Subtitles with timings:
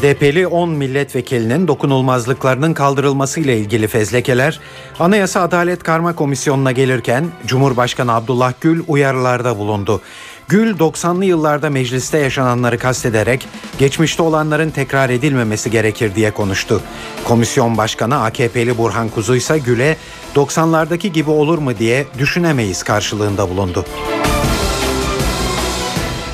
[0.00, 4.60] HDP'li 10 milletvekilinin dokunulmazlıklarının kaldırılması ile ilgili fezlekeler
[4.98, 10.00] Anayasa Adalet Karma Komisyonu'na gelirken Cumhurbaşkanı Abdullah Gül uyarılarda bulundu.
[10.48, 16.82] Gül 90'lı yıllarda mecliste yaşananları kastederek geçmişte olanların tekrar edilmemesi gerekir diye konuştu.
[17.24, 19.96] Komisyon Başkanı AKP'li Burhan Kuzu ise Gül'e
[20.34, 23.84] 90'lardaki gibi olur mu diye düşünemeyiz karşılığında bulundu.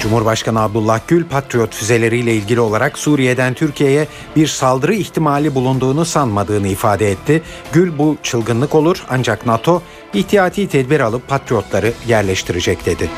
[0.07, 7.11] Cumhurbaşkanı Abdullah Gül Patriot füzeleriyle ilgili olarak Suriye'den Türkiye'ye bir saldırı ihtimali bulunduğunu sanmadığını ifade
[7.11, 7.43] etti.
[7.73, 9.83] Gül bu çılgınlık olur ancak NATO
[10.15, 13.11] ihtiyati tedbir alıp Patriotları yerleştirecek dedi.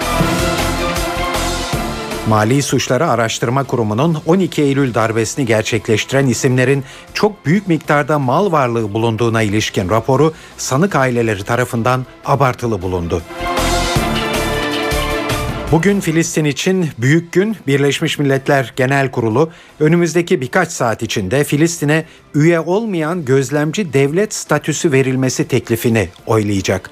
[2.28, 9.42] Mali Suçları Araştırma Kurumu'nun 12 Eylül darbesini gerçekleştiren isimlerin çok büyük miktarda mal varlığı bulunduğuna
[9.42, 13.22] ilişkin raporu sanık aileleri tarafından abartılı bulundu.
[15.72, 22.60] Bugün Filistin için büyük gün Birleşmiş Milletler Genel Kurulu önümüzdeki birkaç saat içinde Filistin'e üye
[22.60, 26.90] olmayan gözlemci devlet statüsü verilmesi teklifini oylayacak.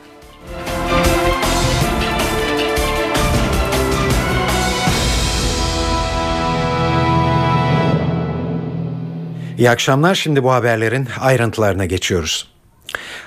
[9.59, 10.15] İyi akşamlar.
[10.15, 12.56] Şimdi bu haberlerin ayrıntılarına geçiyoruz.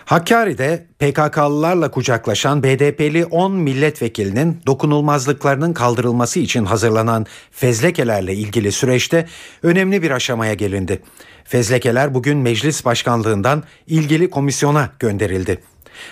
[0.06, 9.28] Hakkari'de PKK'lılarla kucaklaşan BDP'li 10 milletvekilinin dokunulmazlıklarının kaldırılması için hazırlanan fezlekelerle ilgili süreçte
[9.64, 11.02] önemli bir aşamaya gelindi.
[11.44, 15.62] Fezlekeler bugün meclis başkanlığından ilgili komisyona gönderildi.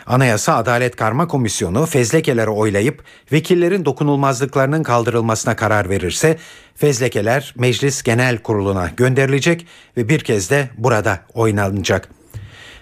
[0.06, 6.38] Anayasa Adalet Karma Komisyonu fezlekeleri oylayıp vekillerin dokunulmazlıklarının kaldırılmasına karar verirse
[6.76, 12.17] fezlekeler Meclis Genel Kurulu'na gönderilecek ve bir kez de burada oynanacak.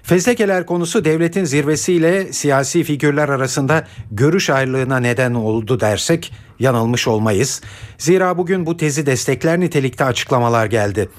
[0.05, 7.61] Fezlekeler konusu devletin zirvesiyle siyasi figürler arasında görüş ayrılığına neden oldu dersek yanılmış olmayız.
[7.97, 11.09] Zira bugün bu tezi destekler nitelikte açıklamalar geldi.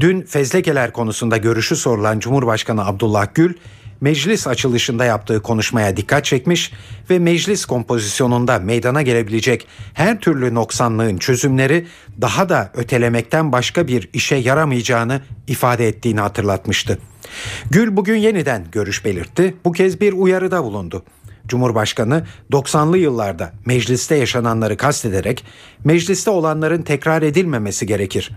[0.00, 3.54] Dün fezlekeler konusunda görüşü sorulan Cumhurbaşkanı Abdullah Gül,
[4.00, 6.72] meclis açılışında yaptığı konuşmaya dikkat çekmiş
[7.10, 11.86] ve meclis kompozisyonunda meydana gelebilecek her türlü noksanlığın çözümleri
[12.20, 16.98] daha da ötelemekten başka bir işe yaramayacağını ifade ettiğini hatırlatmıştı.
[17.70, 19.54] Gül bugün yeniden görüş belirtti.
[19.64, 21.02] Bu kez bir uyarıda bulundu.
[21.46, 25.44] Cumhurbaşkanı 90'lı yıllarda mecliste yaşananları kastederek
[25.84, 28.30] mecliste olanların tekrar edilmemesi gerekir.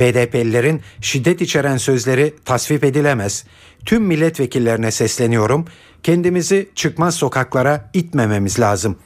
[0.00, 3.44] BDP'lilerin şiddet içeren sözleri tasvip edilemez.
[3.84, 5.64] Tüm milletvekillerine sesleniyorum.
[6.02, 8.98] Kendimizi çıkmaz sokaklara itmememiz lazım.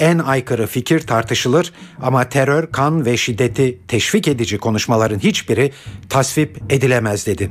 [0.00, 1.72] En aykırı fikir tartışılır
[2.02, 5.72] ama terör, kan ve şiddeti teşvik edici konuşmaların hiçbiri
[6.08, 7.50] tasvip edilemez dedi.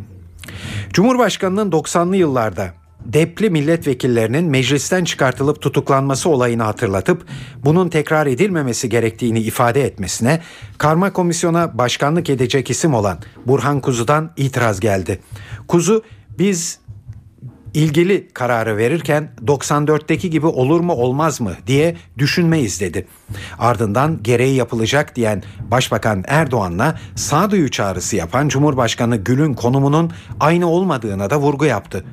[0.93, 7.25] Cumhurbaşkanının 90'lı yıllarda depli milletvekillerinin meclisten çıkartılıp tutuklanması olayını hatırlatıp
[7.65, 10.41] bunun tekrar edilmemesi gerektiğini ifade etmesine
[10.77, 15.19] karma komisyona başkanlık edecek isim olan Burhan Kuzu'dan itiraz geldi.
[15.67, 16.03] Kuzu
[16.39, 16.79] biz
[17.73, 23.07] ilgili kararı verirken 94'teki gibi olur mu olmaz mı diye düşünmeyiz dedi.
[23.59, 31.39] Ardından gereği yapılacak diyen Başbakan Erdoğan'la sağduyu çağrısı yapan Cumhurbaşkanı Gül'ün konumunun aynı olmadığına da
[31.39, 32.05] vurgu yaptı.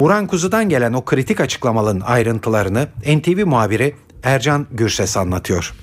[0.00, 5.74] Buran Kuzu'dan gelen o kritik açıklamaların ayrıntılarını NTV muhabiri Ercan Gürses anlatıyor.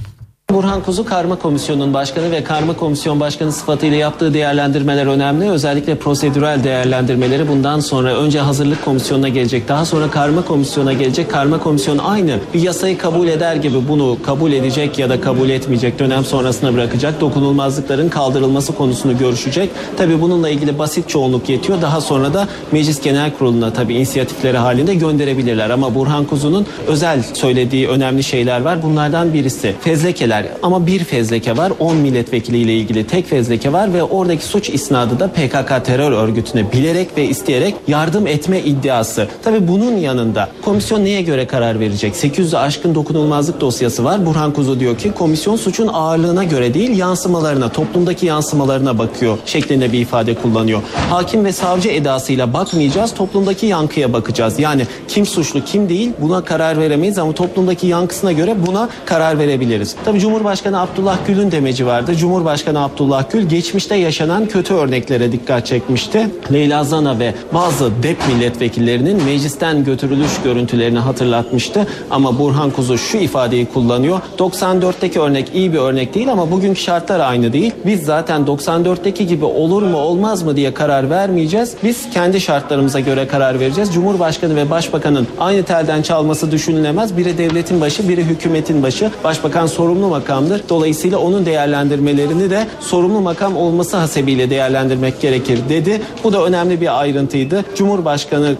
[0.51, 5.49] Burhan Kuzu Karma Komisyonu'nun başkanı ve Karma Komisyon Başkanı sıfatıyla yaptığı değerlendirmeler önemli.
[5.49, 11.31] Özellikle prosedürel değerlendirmeleri bundan sonra önce hazırlık komisyonuna gelecek, daha sonra Karma Komisyonu'na gelecek.
[11.31, 15.99] Karma Komisyon aynı bir yasayı kabul eder gibi bunu kabul edecek ya da kabul etmeyecek
[15.99, 17.21] dönem sonrasına bırakacak.
[17.21, 19.69] Dokunulmazlıkların kaldırılması konusunu görüşecek.
[19.97, 21.81] Tabi bununla ilgili basit çoğunluk yetiyor.
[21.81, 25.69] Daha sonra da Meclis Genel Kurulu'na tabi inisiyatifleri halinde gönderebilirler.
[25.69, 28.83] Ama Burhan Kuzu'nun özel söylediği önemli şeyler var.
[28.83, 33.93] Bunlardan birisi fezlekeler fezlekeler ama bir fezleke var 10 milletvekili ile ilgili tek fezleke var
[33.93, 39.27] ve oradaki suç isnadı da PKK terör örgütüne bilerek ve isteyerek yardım etme iddiası.
[39.43, 42.13] Tabi bunun yanında komisyon neye göre karar verecek?
[42.15, 44.25] 800'e aşkın dokunulmazlık dosyası var.
[44.25, 49.99] Burhan Kuzu diyor ki komisyon suçun ağırlığına göre değil yansımalarına, toplumdaki yansımalarına bakıyor şeklinde bir
[49.99, 50.81] ifade kullanıyor.
[51.09, 54.59] Hakim ve savcı edasıyla bakmayacağız, toplumdaki yankıya bakacağız.
[54.59, 59.95] Yani kim suçlu kim değil buna karar veremeyiz ama toplumdaki yankısına göre buna karar verebiliriz.
[60.05, 62.15] Tabii Cumhurbaşkanı Abdullah Gül'ün demeci vardı.
[62.15, 66.29] Cumhurbaşkanı Abdullah Gül geçmişte yaşanan kötü örneklere dikkat çekmişti.
[66.53, 71.87] Leyla Zana ve bazı DEP milletvekillerinin meclisten götürülüş görüntülerini hatırlatmıştı.
[72.11, 74.19] Ama Burhan Kuzu şu ifadeyi kullanıyor.
[74.37, 77.71] 94'teki örnek iyi bir örnek değil ama bugünkü şartlar aynı değil.
[77.85, 81.73] Biz zaten 94'teki gibi olur mu olmaz mı diye karar vermeyeceğiz.
[81.83, 83.93] Biz kendi şartlarımıza göre karar vereceğiz.
[83.93, 87.17] Cumhurbaşkanı ve Başbakanın aynı telden çalması düşünülemez.
[87.17, 89.11] Biri devletin başı, biri hükümetin başı.
[89.23, 90.61] Başbakan sorumlu makamdır.
[90.69, 96.01] Dolayısıyla onun değerlendirmelerini de sorumlu makam olması hasebiyle değerlendirmek gerekir dedi.
[96.23, 97.65] Bu da önemli bir ayrıntıydı.
[97.75, 98.55] Cumhurbaşkanı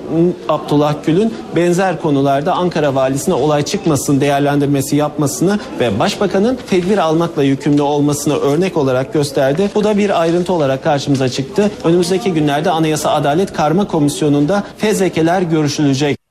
[0.50, 7.82] Abdullah Gül'ün benzer konularda Ankara valisine olay çıkmasın değerlendirmesi yapmasını ve Başbakanın tedbir almakla yükümlü
[7.82, 9.72] olmasını örnek olarak gösterdi.
[9.76, 11.72] Bu da bir ayrıntı olarak karşımıza çıktı.
[11.84, 16.27] Önümüzdeki günlerde Anayasa Adalet Karma Komisyonu'nda fezlekeler görüşülecek.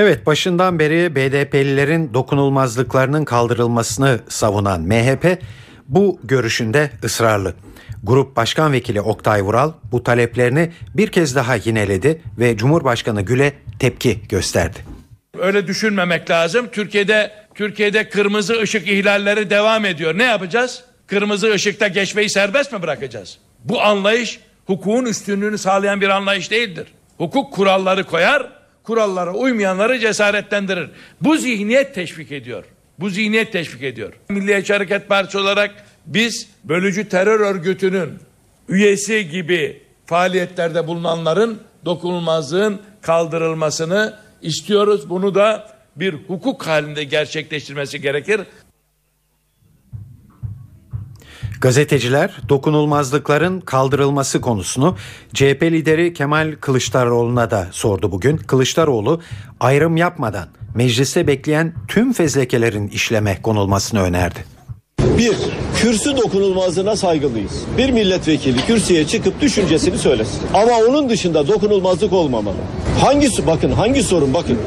[0.00, 5.38] Evet başından beri BDP'lilerin dokunulmazlıklarının kaldırılmasını savunan MHP
[5.88, 7.54] bu görüşünde ısrarlı.
[8.02, 14.20] Grup Başkan Vekili Oktay Vural bu taleplerini bir kez daha yineledi ve Cumhurbaşkanı Gül'e tepki
[14.28, 14.78] gösterdi.
[15.38, 16.68] Öyle düşünmemek lazım.
[16.72, 20.18] Türkiye'de Türkiye'de kırmızı ışık ihlalleri devam ediyor.
[20.18, 20.84] Ne yapacağız?
[21.06, 23.38] Kırmızı ışıkta geçmeyi serbest mi bırakacağız?
[23.64, 26.86] Bu anlayış hukukun üstünlüğünü sağlayan bir anlayış değildir.
[27.16, 28.57] Hukuk kuralları koyar,
[28.88, 30.90] kurallara uymayanları cesaretlendirir.
[31.20, 32.64] Bu zihniyet teşvik ediyor.
[32.98, 34.12] Bu zihniyet teşvik ediyor.
[34.28, 35.70] Milliyetçi Hareket Partisi olarak
[36.06, 38.10] biz bölücü terör örgütünün
[38.68, 45.10] üyesi gibi faaliyetlerde bulunanların dokunulmazlığın kaldırılmasını istiyoruz.
[45.10, 48.40] Bunu da bir hukuk halinde gerçekleştirmesi gerekir.
[51.60, 54.96] Gazeteciler dokunulmazlıkların kaldırılması konusunu
[55.34, 58.36] CHP lideri Kemal Kılıçdaroğlu'na da sordu bugün.
[58.36, 59.20] Kılıçdaroğlu
[59.60, 64.57] ayrım yapmadan mecliste bekleyen tüm fezlekelerin işleme konulmasını önerdi.
[65.18, 65.36] Bir,
[65.76, 67.52] kürsü dokunulmazlığına saygılıyız.
[67.78, 70.40] Bir milletvekili kürsüye çıkıp düşüncesini söylesin.
[70.54, 72.54] Ama onun dışında dokunulmazlık olmamalı.
[73.00, 74.58] Hangi bakın hangi sorun bakın.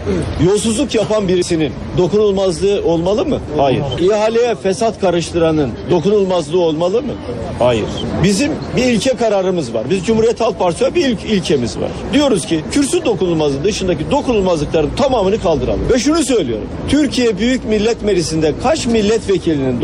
[0.45, 3.39] Yolsuzluk yapan birisinin dokunulmazlığı olmalı mı?
[3.57, 3.83] Hayır.
[3.99, 7.13] İhaleye fesat karıştıranın dokunulmazlığı olmalı mı?
[7.59, 7.85] Hayır.
[8.23, 9.83] Bizim bir ilke kararımız var.
[9.89, 11.89] Biz Cumhuriyet Halk Partisi bir ilk ilkemiz var.
[12.13, 15.89] Diyoruz ki kürsü dokunulmazlığı dışındaki dokunulmazlıkların tamamını kaldıralım.
[15.93, 16.67] Ve şunu söylüyorum.
[16.89, 19.81] Türkiye Büyük Millet Meclisi'nde kaç milletvekilinin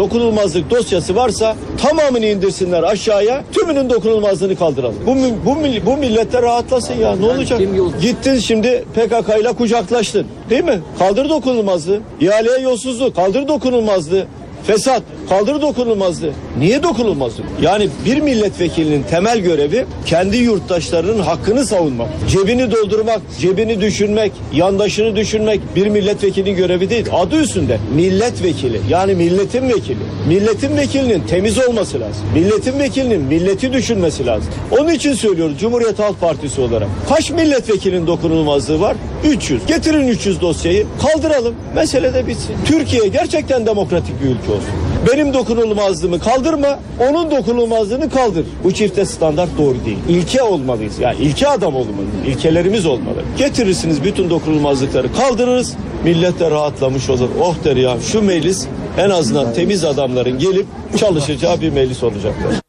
[0.58, 3.44] dokunulmazlık dosyası varsa tamamını indirsinler aşağıya.
[3.52, 4.96] Tümünün dokunulmazlığını kaldıralım.
[5.06, 5.16] Bu
[5.46, 5.56] bu
[5.86, 7.16] bu millette rahatlasın ya.
[7.16, 7.60] Ne olacak?
[8.02, 10.28] Gittin şimdi PKK ile kucaklaştın.
[10.50, 10.80] Değil mi?
[11.00, 12.00] Kaldır dokunulmazlığı.
[12.20, 13.16] İhaleye yolsuzluk.
[13.16, 14.26] Kaldır dokunulmazlığı.
[14.64, 16.32] Fesat, kaldır dokunulmazlığı.
[16.60, 17.46] Niye dokunulmazlık?
[17.62, 22.08] Yani bir milletvekilinin temel görevi kendi yurttaşlarının hakkını savunmak.
[22.30, 27.06] Cebini doldurmak, cebini düşünmek, yandaşını düşünmek bir milletvekilinin görevi değil.
[27.14, 29.98] Adı üstünde milletvekili yani milletin vekili.
[30.28, 32.24] Milletin vekilinin temiz olması lazım.
[32.34, 34.50] Milletin vekilinin milleti düşünmesi lazım.
[34.72, 36.88] Onun için söylüyoruz Cumhuriyet Halk Partisi olarak.
[37.10, 38.96] Kaç milletvekilinin dokunulmazlığı var?
[39.26, 39.66] 300.
[39.66, 41.56] Getirin 300 dosyayı kaldıralım.
[41.76, 42.56] Mesele de bitsin.
[42.66, 44.70] Türkiye gerçekten demokratik bir ülke olsun.
[45.12, 48.46] Benim dokunulmazlığımı kaldırma, onun dokunulmazlığını kaldır.
[48.64, 49.98] Bu çifte standart doğru değil.
[50.10, 51.00] İlke olmalıyız.
[51.00, 52.14] Yani ilke adam olmalıyız.
[52.28, 53.24] İlkelerimiz olmalı.
[53.38, 55.74] Getirirsiniz bütün dokunulmazlıkları kaldırırız.
[56.04, 57.30] Millet de rahatlamış olur.
[57.42, 58.68] Oh der ya şu meclis
[58.98, 60.66] en azından temiz adamların gelip
[60.98, 62.67] çalışacağı bir meclis olacaktır.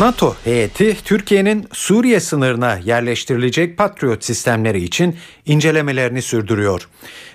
[0.00, 5.16] NATO heyeti Türkiye'nin Suriye sınırına yerleştirilecek Patriot sistemleri için
[5.46, 6.88] incelemelerini sürdürüyor.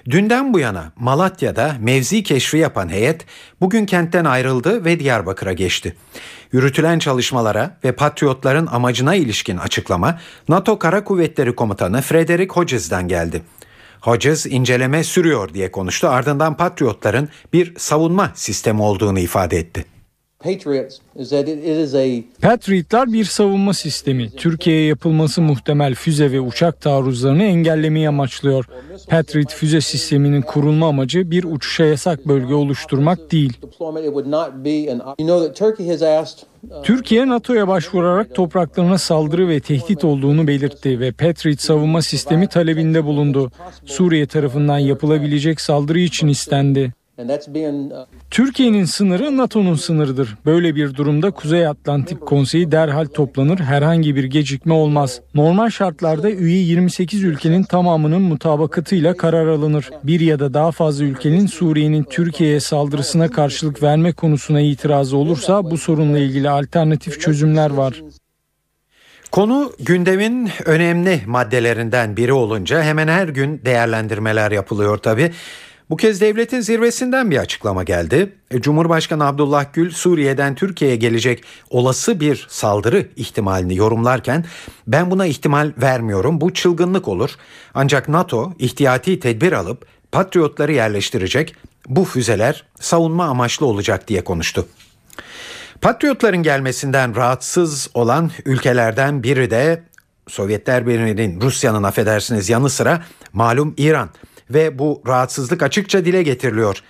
[0.09, 3.25] Dünden bu yana Malatya'da mevzi keşfi yapan heyet
[3.61, 5.95] bugün kentten ayrıldı ve Diyarbakır'a geçti.
[6.51, 10.19] Yürütülen çalışmalara ve Patriotların amacına ilişkin açıklama
[10.49, 13.41] NATO Kara Kuvvetleri Komutanı Frederick Hodges'den geldi.
[14.01, 19.94] Hodges inceleme sürüyor diye konuştu ardından Patriotların bir savunma sistemi olduğunu ifade etti.
[22.41, 24.29] Patriotlar bir savunma sistemi.
[24.29, 28.65] Türkiye'ye yapılması muhtemel füze ve uçak taarruzlarını engellemeyi amaçlıyor.
[29.09, 33.53] Patriot füze sisteminin kurulma amacı bir uçuşa yasak bölge oluşturmak değil.
[36.83, 43.51] Türkiye NATO'ya başvurarak topraklarına saldırı ve tehdit olduğunu belirtti ve Patriot savunma sistemi talebinde bulundu.
[43.85, 46.93] Suriye tarafından yapılabilecek saldırı için istendi.
[48.31, 50.37] Türkiye'nin sınırı NATO'nun sınırıdır.
[50.45, 53.59] Böyle bir durumda Kuzey Atlantik Konseyi derhal toplanır.
[53.59, 55.21] Herhangi bir gecikme olmaz.
[55.35, 59.89] Normal şartlarda üye 28 ülkenin tamamının mutabakatıyla karar alınır.
[60.03, 65.77] Bir ya da daha fazla ülkenin Suriye'nin Türkiye'ye saldırısına karşılık verme konusuna itirazı olursa bu
[65.77, 68.01] sorunla ilgili alternatif çözümler var.
[69.31, 75.31] Konu gündemin önemli maddelerinden biri olunca hemen her gün değerlendirmeler yapılıyor tabi.
[75.89, 78.33] Bu kez devletin zirvesinden bir açıklama geldi.
[78.51, 84.45] E, Cumhurbaşkanı Abdullah Gül Suriye'den Türkiye'ye gelecek olası bir saldırı ihtimalini yorumlarken
[84.87, 86.41] ben buna ihtimal vermiyorum.
[86.41, 87.29] Bu çılgınlık olur.
[87.73, 91.55] Ancak NATO ihtiyati tedbir alıp patriotları yerleştirecek.
[91.87, 94.67] Bu füzeler savunma amaçlı olacak diye konuştu.
[95.81, 99.83] Patriotların gelmesinden rahatsız olan ülkelerden biri de
[100.27, 104.09] Sovyetler Birliği'nin Rusya'nın affedersiniz yanı sıra malum İran
[104.49, 106.81] ve bu rahatsızlık açıkça dile getiriliyor.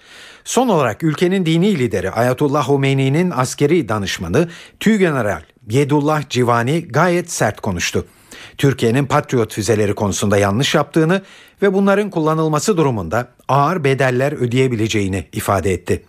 [0.44, 8.06] Son olarak ülkenin dini lideri Ayatullah Homeyni'nin askeri danışmanı Tügeneral Yedullah Civani gayet sert konuştu.
[8.58, 11.22] Türkiye'nin Patriot füzeleri konusunda yanlış yaptığını
[11.62, 16.04] ve bunların kullanılması durumunda ağır bedeller ödeyebileceğini ifade etti.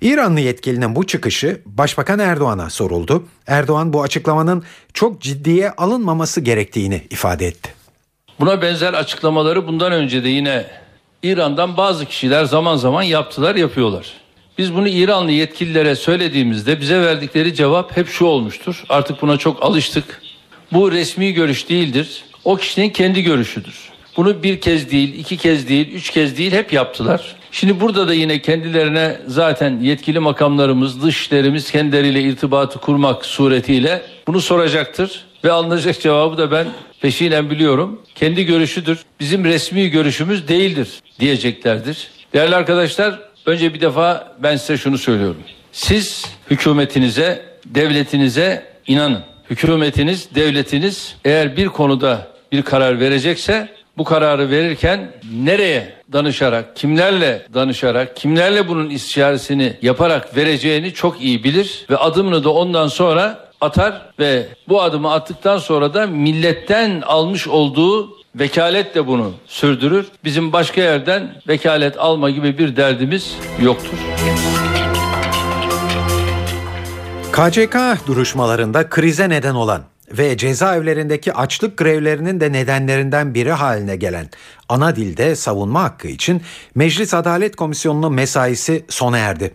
[0.00, 3.26] İranlı yetkilinin bu çıkışı Başbakan Erdoğan'a soruldu.
[3.46, 4.62] Erdoğan bu açıklamanın
[4.94, 7.81] çok ciddiye alınmaması gerektiğini ifade etti.
[8.42, 10.64] Buna benzer açıklamaları bundan önce de yine
[11.22, 14.12] İran'dan bazı kişiler zaman zaman yaptılar, yapıyorlar.
[14.58, 18.84] Biz bunu İranlı yetkililere söylediğimizde bize verdikleri cevap hep şu olmuştur.
[18.88, 20.22] Artık buna çok alıştık.
[20.72, 22.24] Bu resmi görüş değildir.
[22.44, 23.74] O kişinin kendi görüşüdür.
[24.16, 27.36] Bunu bir kez değil, iki kez değil, üç kez değil hep yaptılar.
[27.52, 35.24] Şimdi burada da yine kendilerine zaten yetkili makamlarımız, dışlarımız kendileriyle irtibatı kurmak suretiyle bunu soracaktır.
[35.44, 36.66] Ve alınacak cevabı da ben
[37.00, 38.02] peşinen biliyorum.
[38.14, 39.04] Kendi görüşüdür.
[39.20, 40.88] Bizim resmi görüşümüz değildir
[41.20, 42.08] diyeceklerdir.
[42.32, 45.42] Değerli arkadaşlar önce bir defa ben size şunu söylüyorum.
[45.72, 49.22] Siz hükümetinize, devletinize inanın.
[49.50, 53.68] Hükümetiniz, devletiniz eğer bir konuda bir karar verecekse
[53.98, 61.86] bu kararı verirken nereye danışarak, kimlerle danışarak, kimlerle bunun istişaresini yaparak vereceğini çok iyi bilir
[61.90, 68.10] ve adımını da ondan sonra atar ve bu adımı attıktan sonra da milletten almış olduğu
[68.34, 70.06] vekaletle bunu sürdürür.
[70.24, 73.98] Bizim başka yerden vekalet alma gibi bir derdimiz yoktur.
[77.32, 84.28] KCK duruşmalarında krize neden olan ve cezaevlerindeki açlık grevlerinin de nedenlerinden biri haline gelen
[84.68, 86.42] ana dilde savunma hakkı için
[86.74, 89.54] Meclis Adalet Komisyonu'nun mesaisi sona erdi.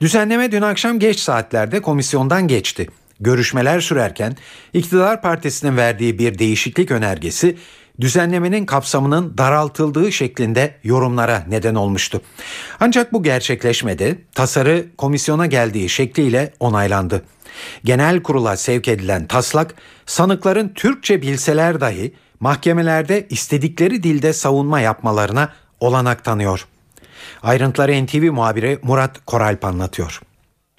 [0.00, 2.86] Düzenleme dün akşam geç saatlerde komisyondan geçti.
[3.20, 4.36] Görüşmeler sürerken
[4.72, 7.56] iktidar partisinin verdiği bir değişiklik önergesi
[8.00, 12.20] düzenlemenin kapsamının daraltıldığı şeklinde yorumlara neden olmuştu.
[12.80, 14.24] Ancak bu gerçekleşmedi.
[14.34, 17.24] Tasarı komisyona geldiği şekliyle onaylandı.
[17.84, 19.74] Genel kurula sevk edilen taslak
[20.06, 26.66] sanıkların Türkçe bilseler dahi mahkemelerde istedikleri dilde savunma yapmalarına olanak tanıyor.
[27.42, 30.20] Ayrıntıları NTV muhabiri Murat Koralp anlatıyor.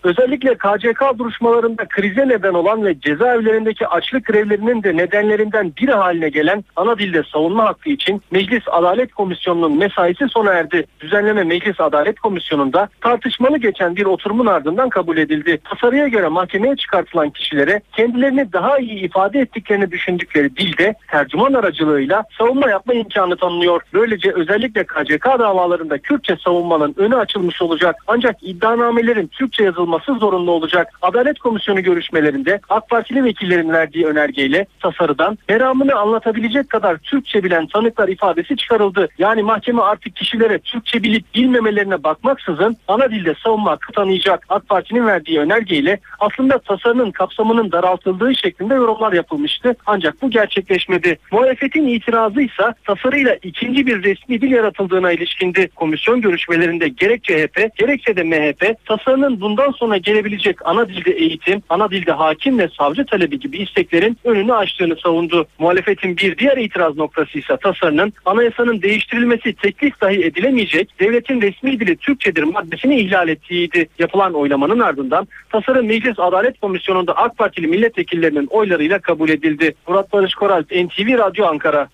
[0.04, 6.64] Özellikle KCK duruşmalarında krize neden olan ve cezaevlerindeki açlık grevlerinin de nedenlerinden biri haline gelen
[6.76, 10.86] ana dilde savunma hakkı için Meclis Adalet Komisyonu'nun mesaisi sona erdi.
[11.00, 15.60] Düzenleme Meclis Adalet Komisyonu'nda tartışmalı geçen bir oturumun ardından kabul edildi.
[15.64, 22.70] Tasarıya göre mahkemeye çıkartılan kişilere kendilerini daha iyi ifade ettiklerini düşündükleri dilde tercüman aracılığıyla savunma
[22.70, 23.82] yapma imkanı tanınıyor.
[23.94, 27.96] Böylece özellikle KCK davalarında Kürtçe savunmanın önü açılmış olacak.
[28.08, 30.88] Ancak iddianamelerin Türkçe yazılması yapılması zorunlu olacak.
[31.02, 38.08] Adalet Komisyonu görüşmelerinde AK Partili vekillerin verdiği önergeyle tasarıdan meramını anlatabilecek kadar Türkçe bilen tanıklar
[38.08, 39.08] ifadesi çıkarıldı.
[39.18, 44.46] Yani mahkeme artık kişilere Türkçe bilip bilmemelerine bakmaksızın ana dilde savunma hakkı tanıyacak.
[44.50, 49.76] AK Parti'nin verdiği önergeyle aslında tasarının kapsamının daraltıldığı şeklinde yorumlar yapılmıştı.
[49.86, 51.18] Ancak bu gerçekleşmedi.
[51.32, 55.70] Muhalefetin itirazı ise tasarıyla ikinci bir resmi dil yaratıldığına ilişkindi.
[55.76, 61.92] Komisyon görüşmelerinde gerek CHP gerekse de MHP tasarının bundan sonra gelebilecek ana dilde eğitim, ana
[61.92, 65.48] dilde hakim ve savcı talebi gibi isteklerin önünü açtığını savundu.
[65.60, 71.98] Muhalefetin bir diğer itiraz noktası ise tasarının anayasanın değiştirilmesi teklif dahi edilemeyecek devletin resmi dili
[71.98, 73.90] Türkçedir maddesini ihlal ettiğiydi.
[74.00, 79.76] Yapılan oylamanın ardından tasarı Meclis Adalet Komisyonu'nda AK Partili milletvekillerinin oylarıyla kabul edildi.
[79.88, 81.90] Murat Barış Koral, NTV Radyo Ankara.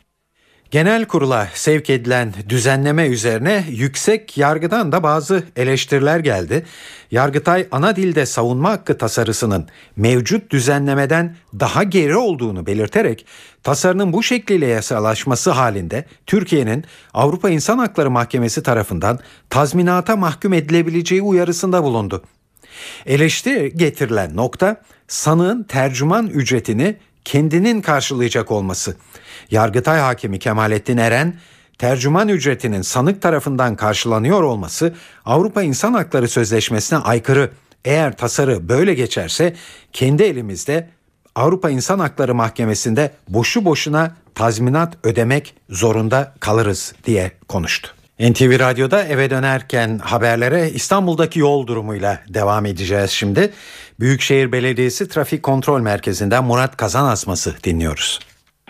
[0.74, 6.66] Genel kurula sevk edilen düzenleme üzerine yüksek yargıdan da bazı eleştiriler geldi.
[7.12, 13.26] Yargıtay ana dilde savunma hakkı tasarısının mevcut düzenlemeden daha geri olduğunu belirterek
[13.64, 21.84] tasarının bu şekliyle yasalaşması halinde Türkiye'nin Avrupa İnsan Hakları Mahkemesi tarafından tazminata mahkum edilebileceği uyarısında
[21.84, 22.24] bulundu.
[23.06, 28.96] Eleştiri getirilen nokta sanığın tercüman ücretini kendinin karşılayacak olması.
[29.52, 31.36] Yargıtay Hakimi Kemalettin Eren,
[31.78, 34.94] tercüman ücretinin sanık tarafından karşılanıyor olması
[35.26, 37.52] Avrupa İnsan Hakları Sözleşmesi'ne aykırı.
[37.86, 39.56] Eğer tasarı böyle geçerse
[39.94, 40.90] kendi elimizde
[41.36, 47.90] Avrupa İnsan Hakları Mahkemesi'nde boşu boşuna tazminat ödemek zorunda kalırız diye konuştu.
[48.20, 53.54] NTV Radyo'da eve dönerken haberlere İstanbul'daki yol durumuyla devam edeceğiz şimdi.
[54.04, 58.20] Büyükşehir Belediyesi Trafik Kontrol Merkezi'nden Murat Kazan Asması dinliyoruz.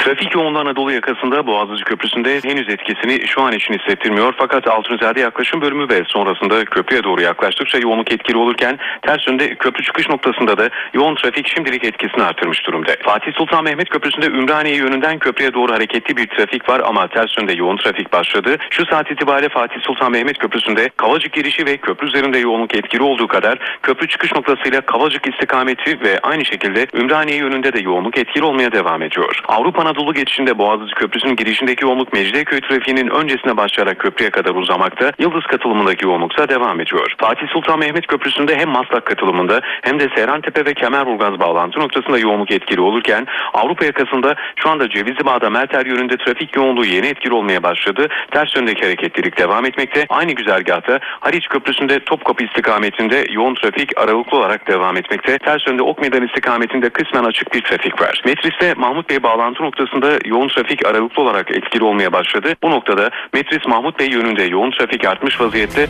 [0.04, 4.34] Trafik yoğunluğu Anadolu yakasında Boğaziçi Köprüsü'nde henüz etkisini şu an için hissettirmiyor.
[4.38, 9.84] Fakat Altunizade yaklaşım bölümü ve sonrasında köprüye doğru yaklaştıkça yoğunluk etkili olurken ters yönde köprü
[9.84, 12.92] çıkış noktasında da yoğun trafik şimdilik etkisini artırmış durumda.
[13.02, 17.54] Fatih Sultan Mehmet Köprüsü'nde Ümraniye yönünden köprüye doğru hareketli bir trafik var ama ters yönde
[17.54, 18.58] yoğun trafik başladı.
[18.70, 23.28] Şu saat itibariyle Fatih Sultan Mehmet Köprüsü'nde Kavacık girişi ve köprü üzerinde yoğunluk etkili olduğu
[23.28, 28.72] kadar köprü çıkış noktasıyla Kavacık istikameti ve aynı şekilde Ümraniye yönünde de yoğunluk etkili olmaya
[28.72, 29.42] devam ediyor.
[29.48, 35.12] Avrupa Anadolu geçişinde Boğaziçi Köprüsü'nün girişindeki yoğunluk Mecidiyeköy trafiğinin öncesine başlayarak köprüye kadar uzamakta.
[35.20, 37.16] Yıldız katılımındaki yoğunluksa devam ediyor.
[37.18, 42.52] Fatih Sultan Mehmet Köprüsü'nde hem Maslak katılımında hem de Seyrantepe ve Kemerburgaz bağlantı noktasında yoğunluk
[42.52, 47.64] etkili olurken Avrupa yakasında şu anda Cevizli Bağ'da Melter yönünde trafik yoğunluğu yeni etkili olmaya
[47.64, 48.08] başladı.
[48.32, 50.06] Ters yöndeki hareketlilik devam etmekte.
[50.10, 55.38] Aynı güzergahta Haliç Köprüsü'nde Topkapı istikametinde yoğun trafik aralıklı olarak devam etmekte.
[55.38, 58.22] Ters yönde Ok Meydan istikametinde kısmen açık bir trafik var.
[58.26, 62.56] Metris'te Mahmut Bey bağlantı noktasında yoğun trafik aralıklı olarak etkili olmaya başladı.
[62.64, 65.88] Bu noktada Metris Mahmut Bey yönünde yoğun trafik artmış vaziyette.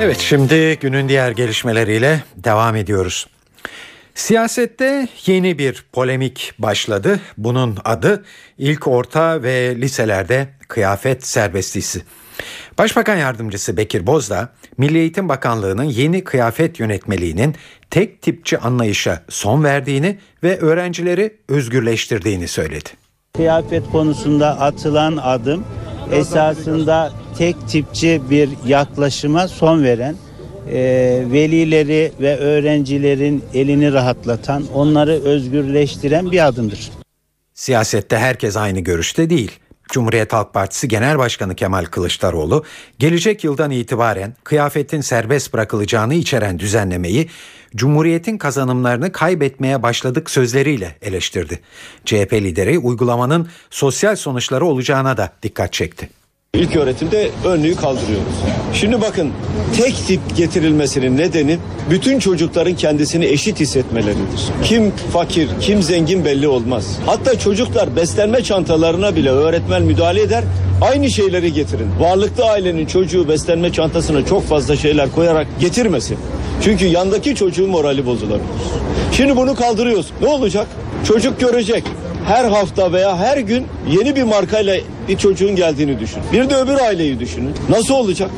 [0.00, 3.26] Evet şimdi günün diğer gelişmeleriyle devam ediyoruz.
[4.14, 7.20] Siyasette yeni bir polemik başladı.
[7.38, 8.24] Bunun adı
[8.58, 12.02] ilk orta ve liselerde kıyafet serbestisi.
[12.80, 17.54] Başbakan Yardımcısı Bekir Bozdağ, Milli Eğitim Bakanlığı'nın yeni kıyafet yönetmeliğinin
[17.90, 22.88] tek tipçi anlayışa son verdiğini ve öğrencileri özgürleştirdiğini söyledi.
[23.36, 25.64] Kıyafet konusunda atılan adım
[26.12, 30.16] esasında tek tipçi bir yaklaşıma son veren,
[30.68, 30.78] e,
[31.32, 36.90] velileri ve öğrencilerin elini rahatlatan, onları özgürleştiren bir adımdır.
[37.54, 39.60] Siyasette herkes aynı görüşte değil.
[39.90, 42.64] Cumhuriyet Halk Partisi Genel Başkanı Kemal Kılıçdaroğlu
[42.98, 47.28] gelecek yıldan itibaren kıyafetin serbest bırakılacağını içeren düzenlemeyi
[47.76, 51.60] Cumhuriyet'in kazanımlarını kaybetmeye başladık sözleriyle eleştirdi.
[52.04, 56.19] CHP lideri uygulamanın sosyal sonuçları olacağına da dikkat çekti.
[56.54, 58.34] İlk öğretimde önlüğü kaldırıyoruz.
[58.74, 59.30] Şimdi bakın
[59.76, 61.58] tek tip getirilmesinin nedeni
[61.90, 64.40] bütün çocukların kendisini eşit hissetmeleridir.
[64.64, 66.98] Kim fakir, kim zengin belli olmaz.
[67.06, 70.44] Hatta çocuklar beslenme çantalarına bile öğretmen müdahale eder.
[70.82, 71.88] Aynı şeyleri getirin.
[72.00, 76.18] Varlıklı ailenin çocuğu beslenme çantasına çok fazla şeyler koyarak getirmesin.
[76.64, 78.46] Çünkü yandaki çocuğun morali bozulabilir.
[79.12, 80.06] Şimdi bunu kaldırıyoruz.
[80.22, 80.66] Ne olacak?
[81.04, 81.84] Çocuk görecek
[82.26, 84.76] her hafta veya her gün yeni bir markayla
[85.08, 86.22] bir çocuğun geldiğini düşün.
[86.32, 87.54] Bir de öbür aileyi düşünün.
[87.70, 88.30] Nasıl olacak?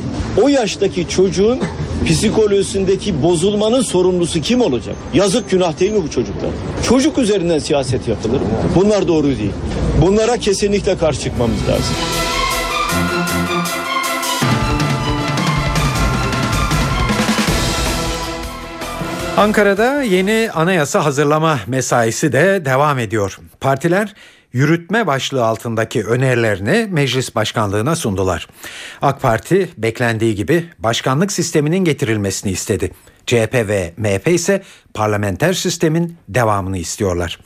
[0.43, 1.59] O yaştaki çocuğun
[2.05, 4.95] psikolojisindeki bozulmanın sorumlusu kim olacak?
[5.13, 6.49] Yazık günah değil mi bu çocuklar?
[6.89, 8.41] Çocuk üzerinden siyaset yapılır?
[8.75, 9.51] Bunlar doğru değil.
[10.01, 11.95] Bunlara kesinlikle karşı çıkmamız lazım.
[19.37, 23.39] Ankara'da yeni anayasa hazırlama mesaisi de devam ediyor.
[23.59, 24.13] Partiler
[24.53, 28.47] yürütme başlığı altındaki önerilerini meclis başkanlığına sundular.
[29.01, 32.91] AK Parti beklendiği gibi başkanlık sisteminin getirilmesini istedi.
[33.25, 37.39] CHP ve MHP ise parlamenter sistemin devamını istiyorlar.